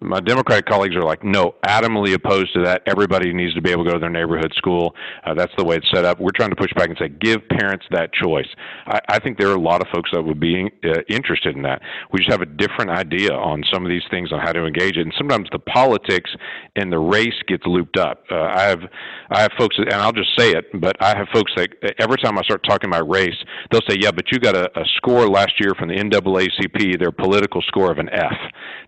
my 0.00 0.20
Democratic 0.20 0.66
colleagues 0.66 0.96
are 0.96 1.02
like, 1.02 1.22
no, 1.22 1.54
adamantly 1.66 2.14
opposed 2.14 2.54
to 2.54 2.64
that. 2.64 2.82
Everybody 2.86 3.34
needs 3.34 3.54
to 3.54 3.60
be 3.60 3.70
able 3.70 3.84
to 3.84 3.90
go 3.90 3.94
to 3.94 4.00
their 4.00 4.10
neighborhood 4.10 4.52
school. 4.56 4.94
Uh, 5.26 5.34
that's 5.34 5.52
the 5.58 5.64
way 5.64 5.76
it's 5.76 5.90
set 5.92 6.06
up. 6.06 6.18
We're 6.18 6.30
trying 6.34 6.50
to 6.50 6.56
push 6.56 6.72
back 6.74 6.88
and 6.88 6.96
say, 6.98 7.08
give 7.08 7.46
parents 7.48 7.84
that 7.90 8.12
choice. 8.14 8.48
I, 8.86 9.00
I 9.10 9.18
think 9.18 9.38
there 9.38 9.48
are 9.48 9.56
a 9.56 9.60
lot 9.60 9.82
of 9.82 9.88
folks 9.92 10.10
that 10.12 10.22
would 10.22 10.40
be 10.40 10.70
uh, 10.84 11.00
interested 11.08 11.54
in 11.54 11.62
that. 11.62 11.82
We 12.12 12.20
just 12.20 12.30
have 12.30 12.40
a 12.40 12.46
different 12.46 12.90
idea 12.90 13.32
on 13.32 13.62
some 13.70 13.84
of 13.84 13.90
these 13.90 14.02
things 14.10 14.32
on 14.32 14.40
how 14.40 14.52
to 14.52 14.64
engage 14.64 14.96
it, 14.96 15.02
and 15.02 15.14
sometimes 15.18 15.48
the 15.52 15.58
politics 15.58 16.30
and 16.76 16.90
the 16.90 16.98
race 16.98 17.36
gets 17.46 17.66
looped 17.66 17.98
up. 17.98 18.24
Uh, 18.30 18.40
I 18.40 18.62
have, 18.62 18.80
I 19.30 19.40
have 19.42 19.52
folks, 19.58 19.76
and 19.76 19.92
I'll 19.92 20.12
just 20.12 20.30
say 20.38 20.50
it, 20.52 20.64
but 20.80 20.96
I 21.02 21.14
have 21.14 21.28
folks 21.32 21.52
that 21.56 21.68
every 21.98 22.16
time 22.16 22.38
I 22.38 22.42
start 22.42 22.62
talking 22.66 22.88
about 22.88 23.06
race, 23.08 23.36
they'll 23.70 23.82
say, 23.88 23.96
yeah, 24.00 24.12
but 24.12 24.32
you 24.32 24.38
got 24.38 24.56
a, 24.56 24.70
a 24.80 24.84
score 24.96 25.28
last 25.28 25.60
year 25.60 25.74
from 25.78 25.88
the 25.88 25.96
NAACP, 25.96 26.98
their 26.98 27.12
political 27.12 27.60
score 27.62 27.90
of 27.90 27.98
an 27.98 28.08
F. 28.08 28.32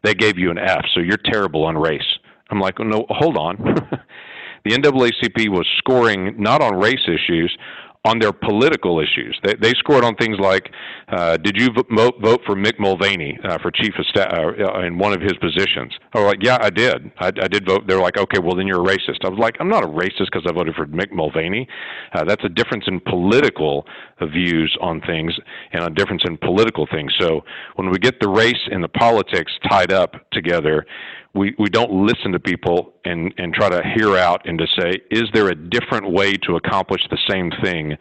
They 0.03 0.15
gave 0.15 0.39
you 0.39 0.51
an 0.51 0.59
F, 0.59 0.85
so 0.95 1.02
you're 1.03 1.19
terrible 1.19 1.65
on 1.65 1.77
race. 1.77 2.19
I'm 2.51 2.61
like, 2.61 2.79
no, 2.79 3.07
hold 3.09 3.37
on. 3.37 3.57
the 4.65 4.71
NAACP 4.71 5.49
was 5.49 5.67
scoring 5.79 6.35
not 6.39 6.63
on 6.63 6.75
race 6.77 7.07
issues, 7.07 7.57
on 8.05 8.19
their 8.19 8.33
political 8.33 8.99
issues. 8.99 9.39
They, 9.45 9.55
they 9.55 9.73
scored 9.75 10.03
on 10.05 10.17
things 10.17 10.37
like, 10.41 10.71
uh, 11.09 11.37
did 11.37 11.57
you 11.57 11.69
vote, 11.95 12.15
vote 12.21 12.41
for 12.45 12.57
Mick 12.57 12.79
Mulvaney 12.81 13.39
uh, 13.45 13.59
for 13.59 13.71
chief 13.71 13.95
of 13.97 14.05
staff 14.07 14.33
uh, 14.33 14.81
in 14.81 14.99
one 14.99 15.13
of 15.13 15.21
his 15.21 15.35
positions? 15.35 15.93
I 16.13 16.19
was 16.19 16.27
like, 16.27 16.43
yeah, 16.43 16.59
I 16.61 16.71
did. 16.71 17.13
I, 17.19 17.29
I 17.29 17.49
did 17.49 17.65
vote. 17.65 17.87
They 17.87 17.95
were 17.95 18.01
like, 18.01 18.19
okay, 18.19 18.41
well 18.41 18.57
then 18.57 18.67
you're 18.67 18.83
a 18.83 18.85
racist. 18.85 19.25
I 19.25 19.29
was 19.29 19.39
like, 19.39 19.57
I'm 19.61 19.69
not 19.69 19.85
a 19.85 19.87
racist 19.87 20.31
because 20.33 20.43
I 20.49 20.53
voted 20.53 20.75
for 20.75 20.87
Mick 20.87 21.13
Mulvaney. 21.13 21.69
Uh, 22.13 22.25
that's 22.25 22.45
a 22.45 22.49
difference 22.49 22.85
in 22.89 22.99
political 23.01 23.87
views 24.33 24.77
on 24.81 25.01
things 25.03 25.33
and 25.73 25.85
a 25.85 25.91
difference 25.91 26.23
in 26.25 26.39
political 26.39 26.89
things. 26.91 27.13
So 27.21 27.43
when 27.77 27.91
we 27.91 27.99
get 27.99 28.19
the 28.21 28.29
race 28.29 28.69
and 28.71 28.83
the 28.83 28.89
politics 28.89 29.53
tied 29.69 29.93
up 29.93 30.15
together, 30.33 30.87
we, 31.35 31.55
we 31.59 31.71
don't 31.71 32.07
listen 32.07 32.33
to 32.33 32.41
people 32.41 32.93
and, 33.05 33.33
and 33.39 33.55
try 33.55 33.69
to 33.69 33.83
hear 33.97 34.17
out 34.17 34.43
and 34.47 34.59
to 34.59 34.67
say, 34.79 35.01
is 35.11 35.25
there 35.33 35.49
a 35.49 35.55
different 35.55 36.11
way 36.11 36.35
to 36.35 36.57
accomplish 36.57 37.01
the 37.11 37.19
same 37.29 37.51
thing 37.63 37.97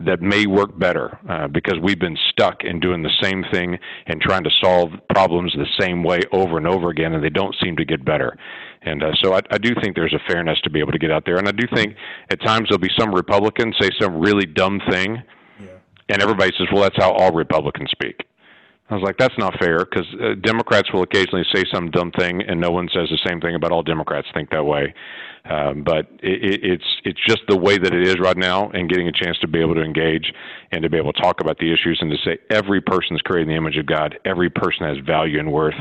that 0.00 0.22
may 0.22 0.46
work 0.46 0.78
better? 0.78 1.18
Uh, 1.28 1.46
because 1.46 1.74
we've 1.82 1.98
been 1.98 2.16
stuck 2.30 2.64
in 2.64 2.80
doing 2.80 3.02
the 3.02 3.12
same 3.22 3.44
thing 3.52 3.78
and 4.06 4.20
trying 4.20 4.44
to 4.44 4.50
solve 4.62 4.90
problems 5.10 5.52
the 5.56 5.66
same 5.78 6.02
way 6.02 6.20
over 6.32 6.56
and 6.56 6.66
over 6.66 6.88
again, 6.88 7.12
and 7.12 7.22
they 7.22 7.30
don't 7.30 7.54
seem 7.62 7.76
to 7.76 7.84
get 7.84 8.04
better. 8.04 8.36
And 8.82 9.02
uh, 9.02 9.12
so 9.22 9.34
I, 9.34 9.40
I 9.50 9.58
do 9.58 9.74
think 9.82 9.94
there's 9.94 10.14
a 10.14 10.32
fairness 10.32 10.58
to 10.64 10.70
be 10.70 10.80
able 10.80 10.92
to 10.92 10.98
get 10.98 11.10
out 11.10 11.24
there. 11.26 11.36
And 11.36 11.48
I 11.48 11.52
do 11.52 11.66
think 11.74 11.96
at 12.30 12.40
times 12.40 12.68
there'll 12.68 12.78
be 12.78 12.90
some 12.98 13.14
Republicans 13.14 13.76
say 13.80 13.90
some 14.00 14.18
really 14.18 14.46
dumb 14.46 14.80
thing, 14.90 15.22
yeah. 15.60 15.66
and 16.08 16.22
everybody 16.22 16.52
says, 16.56 16.68
well, 16.72 16.82
that's 16.82 16.96
how 16.96 17.12
all 17.12 17.32
Republicans 17.32 17.90
speak. 17.90 18.24
I 18.90 18.94
was 18.94 19.02
like, 19.02 19.16
that's 19.16 19.36
not 19.38 19.58
fair 19.58 19.78
because 19.78 20.06
uh, 20.20 20.34
Democrats 20.42 20.92
will 20.92 21.02
occasionally 21.02 21.44
say 21.54 21.64
some 21.72 21.90
dumb 21.90 22.12
thing, 22.18 22.42
and 22.42 22.60
no 22.60 22.70
one 22.70 22.88
says 22.92 23.08
the 23.10 23.18
same 23.26 23.40
thing 23.40 23.54
about 23.54 23.72
all 23.72 23.82
Democrats 23.82 24.28
think 24.34 24.50
that 24.50 24.64
way. 24.64 24.94
Um, 25.48 25.84
but 25.84 26.06
it, 26.22 26.60
it's 26.62 26.84
it's 27.04 27.20
just 27.26 27.40
the 27.48 27.56
way 27.56 27.78
that 27.78 27.94
it 27.94 28.06
is 28.06 28.16
right 28.20 28.36
now, 28.36 28.68
and 28.70 28.88
getting 28.88 29.08
a 29.08 29.12
chance 29.12 29.38
to 29.38 29.48
be 29.48 29.60
able 29.60 29.74
to 29.74 29.82
engage 29.82 30.32
and 30.70 30.82
to 30.82 30.90
be 30.90 30.98
able 30.98 31.14
to 31.14 31.20
talk 31.22 31.40
about 31.40 31.58
the 31.58 31.72
issues 31.72 31.98
and 32.02 32.10
to 32.10 32.16
say 32.24 32.38
every 32.50 32.82
person 32.82 33.16
is 33.16 33.22
created 33.22 33.48
in 33.48 33.54
the 33.54 33.56
image 33.56 33.78
of 33.78 33.86
God, 33.86 34.18
every 34.26 34.50
person 34.50 34.86
has 34.86 34.98
value 35.04 35.38
and 35.38 35.50
worth. 35.50 35.74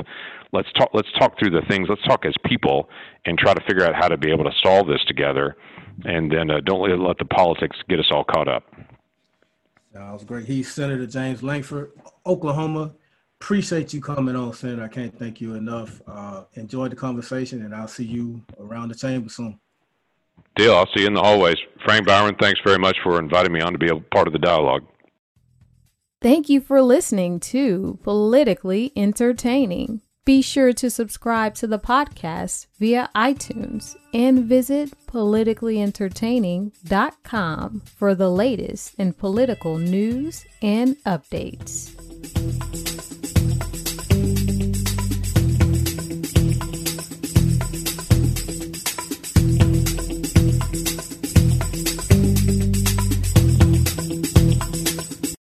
Let's 0.53 0.71
talk. 0.73 0.91
Let's 0.93 1.11
talk 1.19 1.37
through 1.39 1.51
the 1.51 1.65
things. 1.67 1.87
Let's 1.89 2.03
talk 2.03 2.25
as 2.25 2.33
people 2.45 2.89
and 3.25 3.37
try 3.37 3.53
to 3.53 3.61
figure 3.67 3.85
out 3.85 3.95
how 3.95 4.07
to 4.07 4.17
be 4.17 4.31
able 4.31 4.45
to 4.45 4.53
solve 4.63 4.87
this 4.87 5.03
together, 5.07 5.57
and 6.05 6.31
then 6.31 6.49
uh, 6.49 6.61
don't 6.65 6.81
let, 6.81 6.97
let 6.99 7.17
the 7.17 7.25
politics 7.25 7.75
get 7.89 7.99
us 7.99 8.07
all 8.11 8.23
caught 8.23 8.47
up. 8.47 8.63
That 9.93 10.12
was 10.12 10.23
great. 10.23 10.45
He's 10.45 10.73
Senator 10.73 11.06
James 11.06 11.43
Lankford, 11.43 11.91
Oklahoma. 12.25 12.93
Appreciate 13.39 13.93
you 13.93 14.01
coming 14.01 14.36
on, 14.36 14.53
Senator. 14.53 14.84
I 14.84 14.88
can't 14.88 15.17
thank 15.17 15.39
you 15.39 15.53
enough. 15.53 16.01
Uh, 16.08 16.45
enjoyed 16.53 16.91
the 16.91 16.95
conversation, 16.95 17.63
and 17.63 17.75
I'll 17.75 17.88
see 17.88 18.06
you 18.06 18.41
around 18.60 18.89
the 18.89 18.95
chamber 18.95 19.29
soon. 19.29 19.60
Deal. 20.56 20.75
I'll 20.75 20.88
see 20.95 21.01
you 21.01 21.08
in 21.08 21.13
the 21.13 21.21
hallways. 21.21 21.58
Frank 21.86 22.08
Byron, 22.08 22.36
thanks 22.39 22.60
very 22.65 22.79
much 22.79 22.97
for 23.03 23.19
inviting 23.19 23.51
me 23.51 23.62
on 23.62 23.71
to 23.73 23.77
be 23.77 23.89
a 23.89 23.95
part 23.95 24.27
of 24.27 24.34
the 24.34 24.39
dialogue. 24.39 24.84
Thank 26.21 26.47
you 26.47 26.62
for 26.62 26.82
listening 26.82 27.39
to 27.41 27.99
Politically 28.01 28.93
Entertaining. 28.95 30.01
Be 30.25 30.41
sure 30.41 30.73
to 30.73 30.89
subscribe 30.89 31.53
to 31.55 31.67
the 31.67 31.79
podcast 31.79 32.67
via 32.79 33.09
iTunes 33.13 33.97
and 34.13 34.45
visit 34.45 34.93
politicallyentertaining.com 35.05 37.81
for 37.81 38.15
the 38.15 38.31
latest 38.31 38.95
in 38.97 39.12
political 39.12 39.77
news 39.77 40.45
and 40.62 40.95
updates. 41.03 41.91